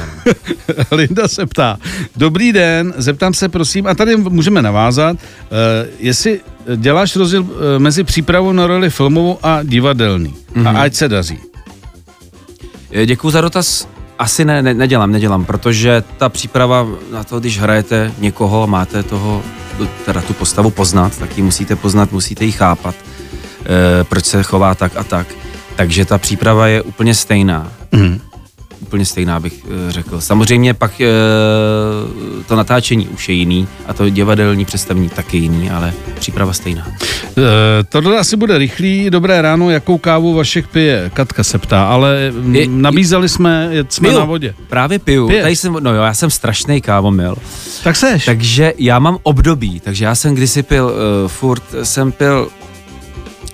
Linda 0.97 1.27
se 1.27 1.45
ptá, 1.45 1.77
dobrý 2.15 2.53
den, 2.53 2.93
zeptám 2.97 3.33
se 3.33 3.49
prosím, 3.49 3.87
a 3.87 3.95
tady 3.95 4.15
můžeme 4.15 4.61
navázat, 4.61 5.15
uh, 5.15 5.19
jestli 5.99 6.39
děláš 6.75 7.15
rozdíl 7.15 7.41
uh, 7.41 7.49
mezi 7.77 8.03
přípravou 8.03 8.51
na 8.51 8.67
roli 8.67 8.89
filmovou 8.89 9.39
a 9.43 9.63
divadelní. 9.63 10.35
Mm-hmm. 10.55 10.77
A 10.77 10.81
ať 10.81 10.93
se 10.93 11.09
daří. 11.09 11.37
Děkuji 13.05 13.31
za 13.31 13.41
dotaz. 13.41 13.87
Asi 14.19 14.45
ne, 14.45 14.61
ne, 14.61 14.73
nedělám, 14.73 15.11
nedělám, 15.11 15.45
protože 15.45 16.03
ta 16.17 16.29
příprava 16.29 16.87
na 17.11 17.23
to, 17.23 17.39
když 17.39 17.59
hrajete 17.59 18.11
někoho, 18.19 18.67
máte 18.67 19.03
toho, 19.03 19.43
teda 19.87 20.21
tu 20.21 20.33
postavu 20.33 20.69
poznat, 20.69 21.17
tak 21.17 21.37
ji 21.37 21.43
musíte 21.43 21.75
poznat, 21.75 22.11
musíte 22.11 22.45
ji 22.45 22.51
chápat, 22.51 22.95
e, 22.95 24.03
proč 24.03 24.25
se 24.25 24.43
chová 24.43 24.75
tak 24.75 24.91
a 24.95 25.03
tak. 25.03 25.27
Takže 25.75 26.05
ta 26.05 26.17
příprava 26.17 26.67
je 26.67 26.81
úplně 26.81 27.15
stejná. 27.15 27.71
Mm. 27.91 28.30
Úplně 28.91 29.05
stejná, 29.05 29.39
bych 29.39 29.53
e, 29.87 29.91
řekl. 29.91 30.21
Samozřejmě 30.21 30.73
pak 30.73 31.01
e, 31.01 31.07
to 32.47 32.55
natáčení 32.55 33.07
už 33.07 33.29
je 33.29 33.35
jiný 33.35 33.67
a 33.87 33.93
to 33.93 34.09
divadelní 34.09 34.65
představení 34.65 35.09
taky 35.09 35.37
jiný, 35.37 35.69
ale 35.69 35.93
příprava 36.19 36.53
stejná. 36.53 36.87
Uh, 36.87 37.43
tohle 37.89 38.17
asi 38.19 38.35
bude 38.37 38.57
rychlý. 38.57 39.09
Dobré 39.09 39.41
ráno, 39.41 39.69
jakou 39.69 39.97
kávu 39.97 40.33
Vašek 40.33 40.67
pije? 40.67 41.11
Katka 41.13 41.43
se 41.43 41.57
ptá, 41.57 41.85
ale 41.87 42.31
mm, 42.31 42.55
Je- 42.55 42.67
nabízeli 42.67 43.29
jsme, 43.29 43.69
jsme 43.89 44.07
Piju. 44.09 44.19
na 44.19 44.25
vodě. 44.25 44.53
Právě 44.69 44.99
piju. 44.99 45.27
Piješ? 45.27 45.41
Tady 45.43 45.55
jsem, 45.55 45.73
no 45.79 45.95
jo, 45.95 46.01
já 46.01 46.13
jsem 46.13 46.29
strašný 46.29 46.81
kávomil. 46.81 47.35
Tak 47.83 47.95
seš. 47.95 48.25
Takže 48.25 48.73
já 48.77 48.99
mám 48.99 49.17
období, 49.23 49.79
takže 49.79 50.05
já 50.05 50.15
jsem 50.15 50.35
kdysi 50.35 50.63
pil, 50.63 50.85
uh, 50.85 51.27
furt 51.27 51.63
jsem 51.83 52.11
pil 52.11 52.49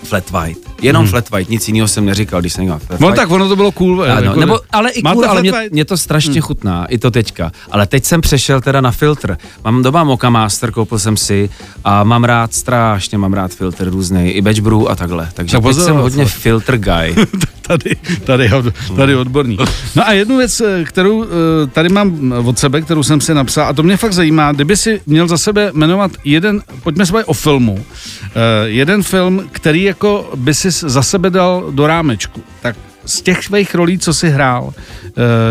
flat 0.03 0.31
white. 0.31 0.66
Jenom 0.81 1.03
hmm. 1.03 1.09
flat 1.09 1.29
white, 1.29 1.49
nic 1.49 1.67
jiného 1.67 1.87
jsem 1.87 2.05
neříkal, 2.05 2.41
když 2.41 2.53
jsem 2.53 2.63
měl 2.63 2.79
flat 2.79 2.99
No 2.99 3.07
white. 3.07 3.15
tak 3.15 3.31
ono 3.31 3.49
to 3.49 3.55
bylo 3.55 3.71
cool. 3.71 4.03
Ano, 4.03 4.21
jako, 4.21 4.39
nebo, 4.39 4.59
ale 4.71 4.89
i 4.91 5.01
cool, 5.01 5.25
ale 5.25 5.41
mě, 5.41 5.53
mě 5.71 5.85
to 5.85 5.97
strašně 5.97 6.33
hmm. 6.33 6.41
chutná, 6.41 6.85
i 6.85 6.97
to 6.97 7.11
teďka. 7.11 7.51
Ale 7.71 7.87
teď 7.87 8.05
jsem 8.05 8.21
přešel 8.21 8.61
teda 8.61 8.81
na 8.81 8.91
filtr. 8.91 9.37
Mám 9.63 9.83
doma 9.83 10.03
Moka 10.03 10.29
Master, 10.29 10.71
koupil 10.71 10.99
jsem 10.99 11.17
si 11.17 11.49
a 11.83 12.03
mám 12.03 12.23
rád 12.23 12.53
strašně, 12.53 13.17
mám 13.17 13.33
rád 13.33 13.51
filtr 13.51 13.89
různý, 13.89 14.29
i 14.29 14.41
batch 14.41 14.59
brew 14.59 14.87
a 14.89 14.95
takhle. 14.95 15.29
Takže 15.33 15.51
Tak 15.51 15.63
teď 15.63 15.69
pozor, 15.69 15.85
jsem 15.85 15.95
hodně 15.95 16.25
filtr 16.25 16.77
guy. 16.77 17.15
tady, 17.67 17.95
tady, 18.23 18.49
tady 18.95 19.15
odborník. 19.15 19.61
No 19.95 20.07
a 20.07 20.11
jednu 20.11 20.37
věc, 20.37 20.61
eh, 20.61 20.83
kterou 20.83 21.23
eh, 21.23 21.27
tady 21.67 21.89
mám 21.89 22.31
od 22.31 22.59
sebe, 22.59 22.81
kterou 22.81 23.03
jsem 23.03 23.21
si 23.21 23.33
napsal, 23.33 23.67
a 23.67 23.73
to 23.73 23.83
mě 23.83 23.97
fakt 23.97 24.13
zajímá, 24.13 24.51
kdyby 24.51 24.77
si 24.77 25.01
měl 25.05 25.27
za 25.27 25.37
sebe 25.37 25.71
jmenovat 25.73 26.11
jeden, 26.23 26.61
pojďme 26.83 27.05
se 27.05 27.25
o 27.25 27.33
filmu, 27.33 27.85
eh, 28.25 28.29
jeden 28.65 29.03
film, 29.03 29.49
který 29.51 29.83
jako 29.83 30.31
by 30.35 30.53
si 30.53 30.71
za 30.71 31.01
sebe 31.01 31.29
dal 31.29 31.71
do 31.71 31.87
rámečku, 31.87 32.43
tak 32.61 32.75
z 33.05 33.21
těch 33.21 33.43
svých 33.43 33.75
rolí, 33.75 33.99
co 33.99 34.13
si 34.13 34.29
hrál, 34.29 34.73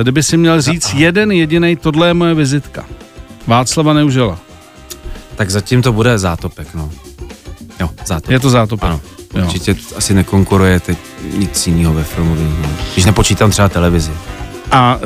kdyby 0.02 0.22
si 0.22 0.36
měl 0.36 0.62
říct 0.62 0.94
jeden 0.94 1.32
jediný, 1.32 1.76
tohle 1.76 2.08
je 2.08 2.14
moje 2.14 2.34
vizitka. 2.34 2.84
Václava 3.46 3.92
Neužela. 3.92 4.38
Tak 5.36 5.50
zatím 5.50 5.82
to 5.82 5.92
bude 5.92 6.18
zátopek, 6.18 6.74
no. 6.74 6.90
Jo, 7.80 7.90
zátopek. 8.06 8.30
Je 8.30 8.40
to 8.40 8.50
zátop. 8.50 8.82
Ano. 8.82 9.00
Jo. 9.36 9.44
Určitě 9.44 9.74
t- 9.74 9.80
asi 9.96 10.14
nekonkuruje 10.14 10.80
teď 10.80 10.98
nic 11.38 11.66
jiného 11.66 11.94
ve 11.94 12.04
filmovém. 12.04 12.58
No. 12.62 12.68
Když 12.92 13.04
nepočítám 13.04 13.50
třeba 13.50 13.68
televizi. 13.68 14.12
A 14.70 14.98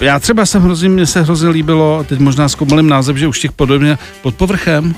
e, 0.00 0.04
já 0.04 0.18
třeba 0.20 0.46
jsem 0.46 0.62
hrozně, 0.62 0.88
mně 0.88 1.06
se 1.06 1.22
hrozně 1.22 1.48
líbilo, 1.48 2.04
teď 2.08 2.18
možná 2.18 2.48
zkoumalým 2.48 2.88
název, 2.88 3.16
že 3.16 3.26
už 3.26 3.40
těch 3.40 3.52
podobně 3.52 3.98
pod 4.22 4.34
povrchem. 4.34 4.94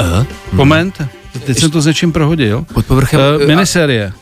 Uh? 0.00 0.24
Koment. 0.56 1.02
Teď 1.46 1.58
jsem 1.58 1.70
to 1.70 1.80
s 1.80 1.86
něčím 1.86 2.12
prohodil. 2.12 2.64
Pod 2.74 2.86
povrchem? 2.86 3.20
Uh, 3.20 3.42
a- 3.42 3.46
minisérie. 3.46 4.12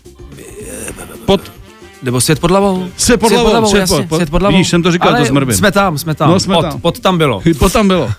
Pod, 1.27 1.53
Nebo 2.03 2.21
svět 2.21 2.39
pod 2.41 2.51
hlavou? 2.51 2.89
Se 2.97 3.17
pod 3.17 3.33
hlavou, 3.33 3.67
svět 3.69 3.81
jasně, 3.81 4.03
pod- 4.07 4.17
svět 4.17 4.31
pod 4.31 4.43
hlavou. 4.43 4.57
Vidíš, 4.57 4.71
jsem 4.71 4.83
to 4.83 4.93
říkal, 4.93 5.09
Ale 5.09 5.19
to 5.19 5.25
zmrbím. 5.25 5.57
jsme 5.57 5.73
tam, 5.73 5.99
jsme 5.99 6.15
tam. 6.15 6.31
No, 6.31 6.41
jsme 6.41 6.55
pod, 6.55 6.63
tam. 6.63 6.81
pod 6.81 7.01
tam 7.01 7.19
bylo. 7.19 7.43
pod 7.59 7.73
tam 7.73 7.89
bylo. 7.89 8.11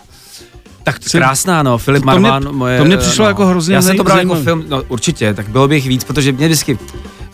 Tak 0.84 0.96
krásná, 1.12 1.64
no, 1.64 1.78
Filip 1.78 2.04
To 2.04 2.12
mě- 2.12 2.20
Marvan, 2.20 2.56
moje... 2.56 2.78
to 2.78 2.86
mě 2.86 2.98
přišlo 2.98 3.24
no. 3.26 3.30
jako 3.30 3.46
hrozně 3.46 3.76
Já 3.76 3.82
jsem 3.82 3.98
to 3.98 4.04
bral 4.04 4.20
jako 4.20 4.36
film, 4.36 4.64
no 4.70 4.84
určitě, 4.88 5.34
tak 5.34 5.50
bylo 5.50 5.68
by 5.68 5.76
jich 5.76 5.88
víc, 5.88 6.04
protože 6.04 6.32
mě 6.32 6.46
vždycky, 6.48 6.78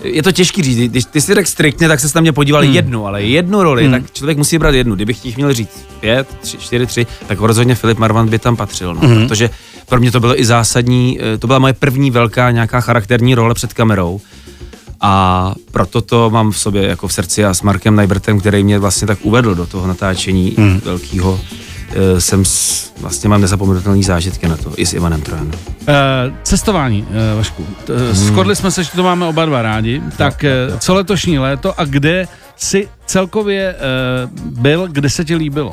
je 0.03 0.23
to 0.23 0.31
těžký 0.31 0.63
říct, 0.63 0.77
když 0.91 1.05
ty 1.05 1.21
si 1.21 1.33
řekl 1.33 1.49
striktně, 1.49 1.88
tak 1.88 1.99
se 1.99 2.07
na 2.15 2.21
mě 2.21 2.31
podíval 2.33 2.62
Hmm. 2.62 2.73
jednu, 2.73 3.07
ale 3.07 3.23
jednu 3.23 3.63
roli, 3.63 3.89
tak 3.89 4.12
člověk 4.12 4.38
musí 4.38 4.57
brát 4.57 4.75
jednu. 4.75 4.95
Kdybych 4.95 5.25
jich 5.25 5.38
měl 5.38 5.53
říct 5.53 5.86
pět, 5.99 6.27
tři, 6.41 6.57
čtyři, 6.57 6.86
tři, 6.86 7.07
tak 7.27 7.39
rozhodně 7.39 7.75
Filip 7.75 7.97
Marvan 7.97 8.29
by 8.29 8.39
tam 8.39 8.55
patřil, 8.55 8.95
no, 8.95 9.01
Hmm. 9.01 9.27
protože 9.27 9.49
pro 9.89 9.99
mě 9.99 10.12
to 10.12 10.19
bylo 10.19 10.41
i 10.41 10.45
zásadní, 10.45 11.19
eh, 11.21 11.38
to 11.38 11.47
byla 11.47 11.60
moje 11.60 11.73
první 11.73 12.12
velká 12.12 12.51
nějaká 12.51 12.79
charakterní 12.81 13.36
role 13.36 13.53
před 13.53 13.73
kamerou. 13.73 14.21
A 15.01 15.53
proto 15.71 16.01
to 16.01 16.29
mám 16.29 16.51
v 16.51 16.60
sobě 16.60 16.83
jako 16.88 17.07
v 17.07 17.13
srdci 17.13 17.45
a 17.45 17.53
s 17.53 17.62
Markem 17.62 17.95
Najbrtem, 17.95 18.39
který 18.39 18.63
mě 18.63 18.79
vlastně 18.79 19.07
tak 19.07 19.17
uvedl 19.21 19.55
do 19.55 19.65
toho 19.65 19.88
natáčení 19.88 20.55
Hmm. 20.57 20.81
velkého, 20.86 21.39
jsem 22.19 22.45
s, 22.45 22.91
vlastně 23.02 23.30
mám 23.30 23.41
nezapomenutelné 23.41 24.04
zážitky 24.04 24.47
na 24.47 24.58
to, 24.58 24.71
i 24.78 24.86
s 24.86 24.93
Ivanem 24.93 25.21
Trojanem. 25.21 25.52
Uh, 25.54 25.93
cestování, 26.43 27.02
uh, 27.02 27.38
Vašku. 27.38 27.65
Hmm. 27.88 28.13
Shodli 28.13 28.56
jsme 28.56 28.71
se, 28.71 28.84
že 28.84 28.91
to 28.91 29.04
máme 29.04 29.26
oba 29.26 29.45
dva 29.45 29.62
rádi. 29.62 30.02
Tak 30.17 30.45
co 30.80 30.93
letošní 30.93 31.39
léto 31.39 31.80
a 31.80 31.86
kde 31.86 32.28
si 32.56 32.89
celkově 33.06 33.76
uh, 33.76 34.39
byl, 34.62 34.88
kde 34.88 35.10
se 35.10 35.26
ti 35.26 35.36
líbilo? 35.36 35.71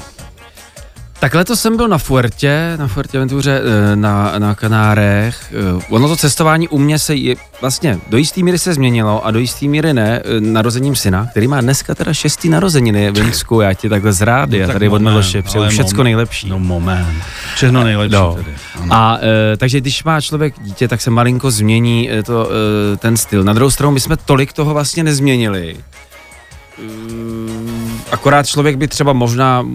Tak 1.25 1.35
letos 1.35 1.61
jsem 1.61 1.77
byl 1.77 1.89
na 1.89 1.99
Fuertě, 1.99 2.75
na 2.77 2.87
Fuerteventuře, 2.87 3.61
eh, 3.93 3.97
na, 3.97 4.39
na 4.39 4.55
Kanárech. 4.55 5.53
Eh, 5.79 5.85
Ono 5.91 6.09
to 6.09 6.17
cestování 6.17 6.69
u 6.69 6.79
mě 6.79 6.99
se 6.99 7.15
je, 7.15 7.37
vlastně 7.61 7.99
do 8.09 8.17
jistý 8.17 8.43
míry 8.43 8.59
se 8.59 8.75
změnilo 8.75 9.27
a 9.27 9.31
do 9.31 9.39
jistý 9.39 9.69
míry 9.69 9.93
ne, 9.95 10.23
eh, 10.25 10.41
narozením 10.41 10.97
syna, 10.97 11.27
který 11.31 11.49
má 11.49 11.61
dneska 11.61 11.95
teda 11.95 12.15
šestý 12.15 12.49
narozeniny, 12.49 13.11
Vinsku, 13.11 13.61
já 13.61 13.75
ti 13.75 13.89
takhle 13.89 14.13
z 14.13 14.21
rády, 14.21 14.59
já 14.59 14.67
tak 14.67 14.75
tady 14.75 14.89
od 14.89 14.93
moment, 14.93 15.05
Miloše 15.13 15.43
přeju 15.43 15.65
všecko 15.69 15.97
moment. 15.97 16.05
nejlepší. 16.05 16.49
No 16.49 16.59
moment. 16.59 17.23
Všechno 17.55 17.85
nejlepší 17.85 18.15
No. 18.15 18.35
tedy. 18.35 18.55
Ano. 18.81 18.95
A 18.95 19.19
e, 19.53 19.57
takže 19.57 19.81
když 19.81 20.05
má 20.05 20.21
člověk 20.21 20.55
dítě, 20.61 20.89
tak 20.89 21.01
se 21.01 21.11
malinko 21.11 21.51
změní 21.51 22.09
to, 22.27 22.49
e, 22.95 22.97
ten 22.97 23.17
styl. 23.17 23.45
Na 23.45 23.53
druhou 23.53 23.71
stranu 23.71 23.93
my 23.93 24.01
jsme 24.01 24.17
tolik 24.17 24.53
toho 24.53 24.75
vlastně 24.75 25.05
nezměnili. 25.05 25.77
Mm, 26.83 28.01
Akorát 28.13 28.47
člověk 28.47 28.77
by 28.77 28.89
třeba 28.89 29.13
možná, 29.13 29.67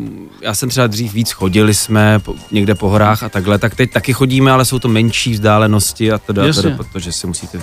já 0.41 0.54
jsem 0.56 0.69
třeba 0.69 0.88
dřív 0.88 1.13
víc 1.13 1.32
chodili 1.32 1.73
jsme 1.73 2.19
po, 2.19 2.36
někde 2.52 2.75
po 2.75 2.89
horách 2.89 3.23
a 3.23 3.30
takhle, 3.30 3.58
tak 3.60 3.75
teď 3.75 3.91
taky 3.91 4.13
chodíme, 4.13 4.52
ale 4.52 4.65
jsou 4.65 4.80
to 4.80 4.88
menší 4.88 5.34
vzdálenosti 5.34 6.12
a 6.12 6.17
teda, 6.17 6.45
Jasně. 6.45 6.62
teda 6.63 6.75
protože 6.78 7.12
si 7.12 7.28
musíte, 7.28 7.60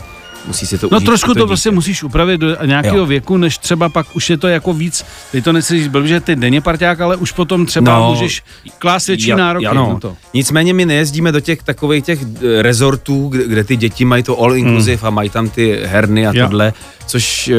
musí 0.46 0.66
si 0.66 0.78
to 0.78 0.88
No 0.92 0.96
užít 0.96 1.06
trošku 1.06 1.28
to 1.34 1.34
dítě. 1.40 1.46
prostě 1.46 1.70
musíš 1.70 2.02
upravit 2.02 2.40
do 2.40 2.56
nějakého 2.66 2.96
Jo. 2.98 3.06
věku, 3.06 3.36
než 3.36 3.58
třeba 3.58 3.88
pak 3.88 4.06
už 4.16 4.30
je 4.30 4.36
to 4.36 4.48
jako 4.48 4.72
víc, 4.72 5.04
teď 5.32 5.44
to 5.44 5.52
nechci 5.52 5.82
říct 5.84 5.92
že 6.04 6.20
ty 6.20 6.36
denně 6.36 6.60
parťák, 6.60 7.00
ale 7.00 7.16
už 7.16 7.32
potom 7.32 7.66
třeba 7.66 7.98
No, 7.98 8.10
můžeš 8.14 8.42
klást 8.78 9.06
větší 9.06 9.30
Ja- 9.32 9.36
nároky 9.36 9.66
ano. 9.66 9.90
na 9.94 10.00
to. 10.00 10.16
Nicméně 10.34 10.74
my 10.74 10.86
nejezdíme 10.86 11.32
do 11.32 11.40
těch 11.40 11.62
takových 11.62 12.04
těch 12.04 12.18
eh, 12.22 12.62
rezortů, 12.62 13.28
kde, 13.28 13.44
kde 13.48 13.64
ty 13.64 13.76
děti 13.76 14.04
mají 14.04 14.22
to 14.22 14.40
all 14.40 14.56
inclusive 14.56 15.06
a 15.06 15.10
mají 15.10 15.30
tam 15.30 15.48
ty 15.50 15.80
herny 15.84 16.26
a 16.26 16.30
Hmm. 16.30 16.38
Jo. 16.38 16.46
tohle, 16.46 16.72
což, 17.06 17.48
eh, 17.48 17.54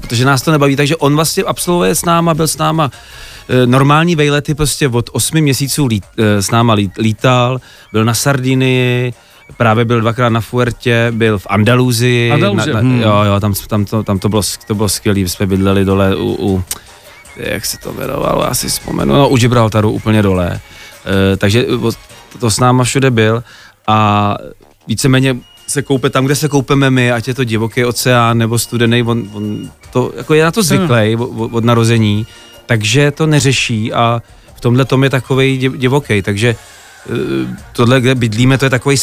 protože 0.00 0.24
nás 0.24 0.42
to 0.42 0.50
nebaví, 0.52 0.76
takže 0.76 0.96
on 0.96 1.14
vlastně 1.14 1.42
absolvuje 1.44 1.94
s 1.94 2.04
náma, 2.04 2.34
byl 2.34 2.48
s 2.48 2.56
náma 2.58 2.90
normální 3.66 4.16
vejlety 4.16 4.54
prostě 4.54 4.88
od 4.88 5.10
8 5.12 5.40
měsíců 5.40 5.86
lít, 5.86 6.04
eh, 6.18 6.42
s 6.42 6.50
náma 6.50 6.74
lít, 6.74 6.92
lítal, 6.98 7.58
byl 7.92 8.04
na 8.04 8.14
Sardinii, 8.14 9.12
právě 9.56 9.84
byl 9.84 10.00
dvakrát 10.00 10.28
na 10.28 10.40
Fuertě, 10.40 11.12
byl 11.14 11.38
v 11.38 11.46
Andaluzii. 11.50 12.32
Andaluzie, 12.32 12.74
na, 12.74 12.80
hm. 12.80 13.00
na, 13.00 13.06
jo, 13.06 13.22
jo, 13.22 13.40
tam, 13.40 13.54
tam, 13.68 13.84
to, 13.84 14.02
tam 14.02 14.18
to 14.18 14.28
bylo, 14.28 14.42
to 14.66 14.74
bylo 14.74 14.88
skvělé, 14.88 15.20
jsme 15.20 15.46
bydleli 15.46 15.84
dole 15.84 16.16
u, 16.16 16.36
u 16.40 16.64
jak 17.36 17.66
se 17.66 17.78
to 17.78 17.92
jmenovalo, 17.92 18.44
já 18.44 18.54
si 18.54 18.68
vzpomenu, 18.68 19.14
no 19.14 19.28
u 19.28 19.36
Gibraltaru 19.36 19.90
úplně 19.90 20.22
dole. 20.22 20.60
E, 21.32 21.36
takže 21.36 21.66
to 22.40 22.50
s 22.50 22.60
náma 22.60 22.84
všude 22.84 23.10
byl 23.10 23.44
a 23.86 24.36
víceméně 24.86 25.36
se 25.66 25.82
koupe 25.82 26.10
tam, 26.10 26.24
kde 26.24 26.34
se 26.34 26.48
koupeme 26.48 26.90
my, 26.90 27.12
ať 27.12 27.28
je 27.28 27.34
to 27.34 27.44
divoký 27.44 27.84
oceán 27.84 28.38
nebo 28.38 28.58
studený, 28.58 29.02
on, 29.02 29.28
on 29.32 29.70
to, 29.92 30.12
jako 30.16 30.34
je 30.34 30.44
na 30.44 30.50
to 30.50 30.62
zvyklý 30.62 31.16
od, 31.16 31.52
od 31.52 31.64
narození, 31.64 32.26
takže 32.72 33.10
to 33.10 33.26
neřeší 33.26 33.92
a 33.92 34.22
v 34.54 34.60
tomhle 34.60 34.84
tom 34.84 35.04
je 35.04 35.10
takovej 35.10 35.56
div, 35.56 35.72
divoký, 35.76 36.22
takže 36.22 36.56
tohle, 37.72 38.00
kde 38.00 38.14
bydlíme, 38.14 38.58
to 38.58 38.66
je 38.66 38.70
takový, 38.70 38.96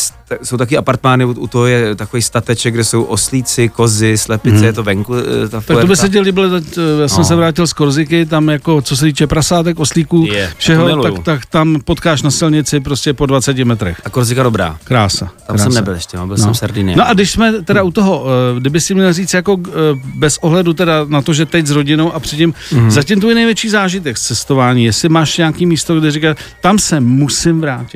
jsou 0.43 0.57
taky 0.57 0.77
apartmány, 0.77 1.25
u 1.25 1.31
u 1.31 1.47
toho 1.47 1.65
je 1.65 1.95
takový 1.95 2.21
stateček, 2.21 2.73
kde 2.73 2.83
jsou 2.83 3.03
oslíci, 3.03 3.69
kozy, 3.69 4.17
slepice, 4.17 4.65
je 4.65 4.73
to 4.73 4.83
venku, 4.83 5.13
eh, 5.15 5.47
ta 5.49 5.61
Tak 5.61 5.81
to 5.81 5.87
by 5.87 5.95
se 5.95 6.09
ti 6.09 6.19
líbilo, 6.19 6.47
eh, 6.57 7.01
já 7.01 7.07
jsem 7.07 7.17
No. 7.17 7.23
se 7.25 7.35
vrátil 7.35 7.67
z 7.67 7.73
Korziky, 7.73 8.25
tam 8.25 8.49
jako, 8.49 8.81
co 8.81 8.97
se 8.97 9.05
týče 9.05 9.27
prasátek, 9.27 9.79
oslíků, 9.79 10.25
Je, 10.31 10.53
všeho, 10.57 11.03
tak, 11.03 11.19
tak 11.23 11.45
tam 11.45 11.79
potkáš 11.85 12.21
na 12.21 12.31
silnici 12.31 12.79
prostě 12.79 13.13
po 13.13 13.25
20 13.25 13.65
metrech. 13.65 14.01
A 14.05 14.09
Korzika 14.09 14.43
dobrá. 14.43 14.77
Krása. 14.83 15.25
Tam 15.25 15.33
krása. 15.47 15.63
jsem 15.63 15.73
nebyl 15.73 15.93
ještě, 15.93 16.17
no, 16.17 16.27
byl 16.27 16.37
No. 16.37 16.43
jsem 16.43 16.53
v 16.53 16.57
Sardinii. 16.57 16.95
No 16.95 17.07
a 17.07 17.13
když 17.13 17.31
jsme 17.31 17.61
teda 17.63 17.83
u 17.83 17.91
toho, 17.91 18.25
eh, 18.55 18.59
kdyby 18.59 18.81
si 18.81 18.93
měl 18.95 19.13
říct 19.13 19.33
jako 19.33 19.57
eh, 19.67 19.71
bez 20.15 20.37
ohledu 20.37 20.73
teda 20.73 21.05
na 21.07 21.21
to, 21.21 21.33
že 21.33 21.45
teď 21.45 21.65
s 21.67 21.71
rodinou 21.71 22.13
a 22.13 22.19
předtím, 22.19 22.53
mm-hmm. 22.71 22.89
zatím 22.89 23.19
tvůj 23.19 23.35
největší 23.35 23.69
zážitek 23.69 24.17
z 24.17 24.21
cestování, 24.21 24.85
jestli 24.85 25.09
máš 25.09 25.37
nějaký 25.37 25.65
místo, 25.65 25.99
kde 25.99 26.11
říkáš, 26.11 26.37
tam 26.61 26.79
se 26.79 26.99
musím 26.99 27.61
vrátit. 27.61 27.88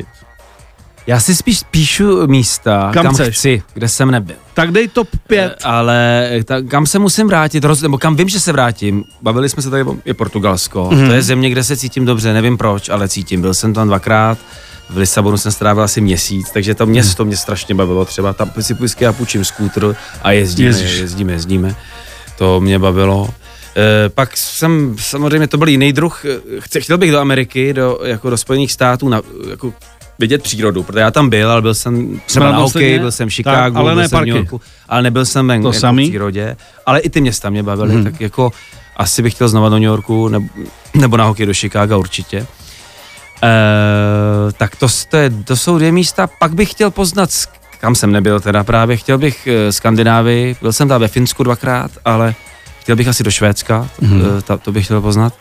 Já 1.07 1.19
si 1.19 1.35
spíš 1.35 1.59
píšu 1.71 2.27
místa, 2.27 2.91
Kam 2.93 3.03
kam, 3.05 3.13
chceš? 3.13 3.35
chci, 3.37 3.63
kde 3.73 3.87
jsem 3.89 4.11
nebyl. 4.11 4.35
Tak 4.53 4.71
dej 4.71 4.87
top 4.87 5.07
5. 5.27 5.39
Eh, 5.59 5.63
Ale 5.63 6.29
ta, 6.45 6.61
kam 6.61 6.85
se 6.85 6.99
musím 6.99 7.27
vrátit, 7.27 7.63
roz, 7.63 7.81
nebo 7.81 7.97
kam 7.97 8.15
vím, 8.15 8.29
že 8.29 8.39
se 8.39 8.51
vrátím. 8.51 9.03
Bavili 9.21 9.49
jsme 9.49 9.63
se 9.63 9.69
tady, 9.69 9.83
o- 9.83 9.95
je 10.05 10.13
Portugalsko. 10.13 10.89
Mhm. 10.91 11.01
Mm. 11.01 11.07
To 11.07 11.13
je 11.13 11.21
země, 11.21 11.49
kde 11.49 11.63
se 11.63 11.77
cítím 11.77 12.05
dobře, 12.05 12.33
nevím 12.33 12.57
proč, 12.57 12.89
ale 12.89 13.07
cítím. 13.09 13.41
Byl 13.41 13.53
jsem 13.53 13.73
tam 13.73 13.87
dvakrát, 13.87 14.37
v 14.89 14.97
Lisabonu 14.97 15.37
jsem 15.37 15.51
strávil 15.51 15.83
asi 15.83 16.01
měsíc, 16.01 16.51
takže 16.53 16.75
to 16.75 16.85
město 16.85 17.25
mě 17.25 17.37
strašně 17.37 17.75
bavilo. 17.75 18.05
Třeba 18.05 18.33
tam 18.33 18.51
si 18.59 18.73
vždycky 18.73 19.03
já 19.03 19.13
půjčím 19.13 19.45
skútr 19.45 19.95
a 20.21 20.31
jezdíme, 20.31 20.69
Jezdíš. 20.69 20.97
jezdíme, 20.99 21.31
jezdíme. 21.33 21.75
To 22.37 22.61
mě 22.61 22.79
bavilo. 22.79 23.29
E, 23.77 24.09
pak 24.09 24.37
jsem, 24.37 24.95
samozřejmě 24.99 25.47
to 25.47 25.57
byl 25.57 25.67
jiný 25.67 25.93
druh, 25.93 26.25
eh, 26.25 26.79
chtěl 26.79 26.97
bych 26.97 27.11
do 27.11 27.19
Ameriky, 27.19 27.73
do, 27.73 27.99
jako 28.03 28.29
do 28.29 28.37
Spojených 28.37 28.71
států, 28.71 29.09
na, 29.09 29.21
jako 29.49 29.73
vidět 30.19 30.43
přírodu, 30.43 30.83
protože 30.83 30.99
já 30.99 31.11
tam 31.11 31.29
byl, 31.29 31.51
ale 31.51 31.61
byl 31.61 31.73
jsem 31.73 32.21
třeba 32.25 32.51
na 32.51 32.57
hokej, 32.57 32.99
byl 32.99 33.11
jsem 33.11 33.29
v 33.29 33.33
Chicagu, 33.33 33.55
Tak, 33.57 33.75
ale 33.75 33.91
byl 33.91 33.95
ne 33.95 34.03
jsem 34.03 34.17
v 34.17 34.19
parky. 34.19 34.29
New 34.29 34.37
Yorku, 34.37 34.61
ale 34.89 35.01
nebyl 35.01 35.25
jsem 35.25 35.47
ven, 35.47 35.61
To 35.61 35.67
jako 35.67 35.79
samý? 35.79 36.05
v 36.05 36.09
přírodě, 36.09 36.57
ale 36.85 36.99
i 36.99 37.09
ty 37.09 37.21
města 37.21 37.49
mě 37.49 37.63
bavily, 37.63 37.93
hmm. 37.93 38.03
tak 38.03 38.21
jako 38.21 38.51
asi 38.97 39.21
bych 39.21 39.33
chtěl 39.33 39.47
znova 39.49 39.69
do 39.69 39.75
New 39.75 39.83
Yorku, 39.83 40.27
nebo, 40.27 40.45
nebo 40.93 41.17
na 41.17 41.25
hokej 41.25 41.45
do 41.45 41.53
Chicaga 41.53 41.97
určitě. 41.97 42.37
E, 43.43 44.51
tak 44.57 44.75
to, 44.75 44.87
to, 45.09 45.17
je, 45.17 45.29
to 45.29 45.55
jsou 45.55 45.77
dvě 45.77 45.91
místa, 45.91 46.27
pak 46.39 46.53
bych 46.55 46.71
chtěl 46.71 46.91
poznat, 46.91 47.29
kam 47.79 47.95
jsem 47.95 48.11
nebyl 48.11 48.39
teda 48.39 48.63
právě, 48.63 48.97
chtěl 48.97 49.17
bych 49.17 49.47
eh, 49.47 49.71
Skandinávii, 49.71 50.55
byl 50.61 50.73
jsem 50.73 50.87
tam 50.87 51.01
ve 51.01 51.07
Finsku 51.07 51.43
dvakrát, 51.43 51.91
ale 52.05 52.35
chtěl 52.79 52.95
bych 52.95 53.07
asi 53.07 53.23
do 53.23 53.31
Švédska, 53.31 53.89
Mhm. 54.01 54.21
mm-hmm. 54.21 54.41
ta, 54.41 54.57
to 54.57 54.71
bych 54.71 54.85
chtěl 54.85 55.01
poznat. 55.01 55.33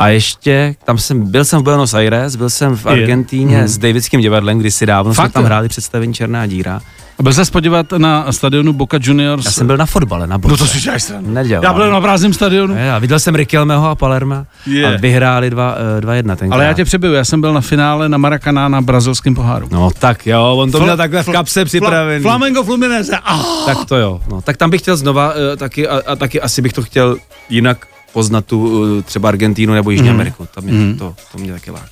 A 0.00 0.08
ještě, 0.08 0.74
tam 0.84 0.98
jsem, 0.98 1.30
byl 1.30 1.44
jsem 1.44 1.60
v 1.60 1.62
Buenos 1.62 1.94
Aires, 1.94 2.36
byl 2.36 2.50
jsem 2.50 2.76
v. 2.76 2.86
Argentíně 2.86 3.58
Mhm. 3.58 3.68
s 3.68 3.78
Davidským 3.78 4.20
divadlem, 4.20 4.58
kdysi 4.58 4.86
dávno 4.86 5.12
Fakt 5.14 5.26
jsme 5.26 5.32
tam 5.32 5.44
hráli 5.44 5.68
představení 5.68 6.14
Černá 6.14 6.46
díra. 6.46 6.80
A 7.18 7.22
byl 7.22 7.32
se 7.32 7.44
podívat 7.52 7.92
na 7.92 8.32
stadionu 8.32 8.72
Boca 8.72 8.98
Juniors? 9.02 9.44
Já 9.44 9.50
jsem 9.50 9.66
byl 9.66 9.76
na 9.76 9.86
fotbale, 9.86 10.26
na 10.26 10.38
boxe. 10.38 10.52
No 10.52 10.56
to 10.56 10.66
si 10.66 10.80
děláš 10.80 11.02
stranu. 11.02 11.30
Nedělal. 11.30 11.64
Já 11.64 11.72
byl 11.72 11.90
na 11.90 12.00
prázdném 12.00 12.32
stadionu. 12.32 12.74
Já 12.76 12.98
viděl 12.98 13.18
jsem 13.18 13.34
Riquelmeho 13.34 13.88
a 13.90 13.94
Palerma 13.94 14.46
Je. 14.66 14.94
a 14.94 15.00
vyhráli 15.00 15.50
2-1 15.50 16.36
tenkrát. 16.36 16.52
Ale 16.56 16.64
já 16.64 16.72
tě 16.72 16.84
přebyl, 16.84 17.14
já 17.14 17.24
jsem 17.24 17.40
byl 17.40 17.52
na 17.52 17.60
finále 17.60 18.08
na 18.08 18.18
Maracaná 18.18 18.68
na 18.68 18.80
brazilském 18.80 19.34
poháru. 19.34 19.68
No 19.70 19.90
tak 19.98 20.26
jo, 20.26 20.54
on 20.58 20.70
to 20.70 20.78
Fla- 20.78 20.82
měl 20.82 20.96
takhle 20.96 21.22
v 21.22 21.26
kapse 21.32 21.64
připravený. 21.64 22.22
Flamengo 22.22 22.62
Fluminense. 22.64 23.18
Ah. 23.24 23.42
Tak 23.66 23.84
to 23.84 23.96
jo. 23.96 24.20
No, 24.30 24.40
tak 24.42 24.56
tam 24.56 24.70
bych 24.70 24.80
chtěl 24.80 24.96
znova 24.96 25.28
uh, 25.28 25.36
taky 25.56 25.88
a, 25.88 26.02
a 26.06 26.16
taky 26.16 26.40
asi 26.40 26.62
bych 26.62 26.72
to 26.72 26.82
chtěl 26.82 27.16
jinak 27.48 27.86
poznat 28.12 28.44
tu 28.46 28.80
uh, 28.96 29.02
třeba 29.02 29.28
Argentínu 29.28 29.74
nebo 29.74 29.90
Jižní 29.90 30.06
Mhm. 30.08 30.14
Ameriku. 30.16 30.48
Tam 30.54 30.64
mě, 30.64 30.72
Mhm. 30.72 30.98
to, 30.98 31.14
to 31.32 31.38
mě 31.38 31.52
taky 31.52 31.70
láká. 31.70 31.86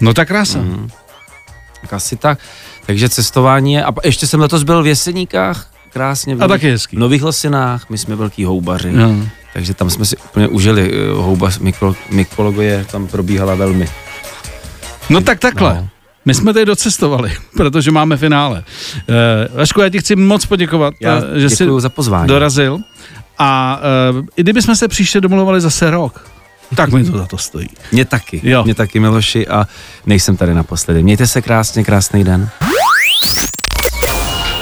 No 0.00 0.14
tak 0.14 0.28
krása. 0.28 0.58
Mhm. 0.58 0.88
Tak 1.80 1.92
asi 1.92 2.16
tak. 2.16 2.38
Takže 2.86 3.08
cestování 3.08 3.72
je, 3.72 3.84
a 3.84 3.92
ještě 4.04 4.26
jsem 4.26 4.40
letos 4.40 4.62
byl 4.62 4.82
v 4.82 4.86
Jeseníkách, 4.86 5.70
krásně. 5.92 6.34
v 6.36 6.42
A 6.44 6.48
taky 6.48 6.70
hezký. 6.70 6.96
V 6.96 6.98
Nových 6.98 7.22
Lasinách, 7.22 7.90
my 7.90 7.98
jsme 7.98 8.16
velký 8.16 8.44
houbaři, 8.44 8.92
Jo. 8.96 9.14
takže 9.54 9.74
tam 9.74 9.90
jsme 9.90 10.04
si 10.04 10.16
úplně 10.16 10.48
užili. 10.48 10.92
uh, 11.12 11.24
Houba, 11.24 11.50
mykolo, 11.60 11.96
mykologie 12.10 12.86
tam 12.92 13.06
probíhala 13.06 13.54
velmi. 13.54 13.88
No 15.10 15.20
tak 15.20 15.38
takhle. 15.38 15.74
No. 15.74 15.88
My 16.24 16.34
jsme 16.34 16.52
tady 16.52 16.64
docestovali, 16.66 17.32
protože 17.56 17.90
máme 17.90 18.16
finále. 18.16 18.64
Uh, 19.50 19.56
Vašku, 19.56 19.80
já 19.80 19.88
ti 19.88 19.98
chci 19.98 20.16
moc 20.16 20.46
poděkovat, 20.46 20.94
Já 21.00 21.22
eh, 21.36 21.40
že 21.40 21.50
jsi 21.50 21.66
za 21.78 21.88
pozvání. 21.88 22.28
dorazil. 22.28 22.78
A 23.38 23.80
uh, 24.12 24.26
i 24.36 24.42
kdybychom 24.42 24.76
se 24.76 24.88
příště 24.88 25.20
domluvali 25.20 25.60
zase 25.60 25.90
rok, 25.90 26.26
tak 26.76 26.90
mi 26.90 27.04
to 27.04 27.18
za 27.18 27.26
to 27.26 27.38
stojí. 27.38 27.68
Mě 27.92 28.04
taky, 28.04 28.40
Jo. 28.44 28.64
mě 28.64 28.74
taky 28.74 29.00
Miloši 29.00 29.48
a 29.48 29.66
nejsem 30.06 30.36
tady 30.36 30.54
naposledy. 30.54 31.02
Mějte 31.02 31.26
se 31.26 31.42
krásně, 31.42 31.84
krásný 31.84 32.24
den. 32.24 32.48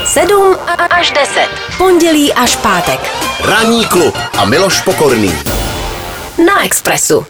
7 0.05 0.55
až 0.89 1.11
10. 1.11 1.47
Pondělí 1.77 2.33
až 2.33 2.55
pátek. 2.55 2.99
Ranní 3.45 3.85
klub 3.85 4.15
a 4.37 4.45
Miloš 4.45 4.81
Pokorný. 4.81 5.31
Na 6.45 6.65
Expressu. 6.65 7.25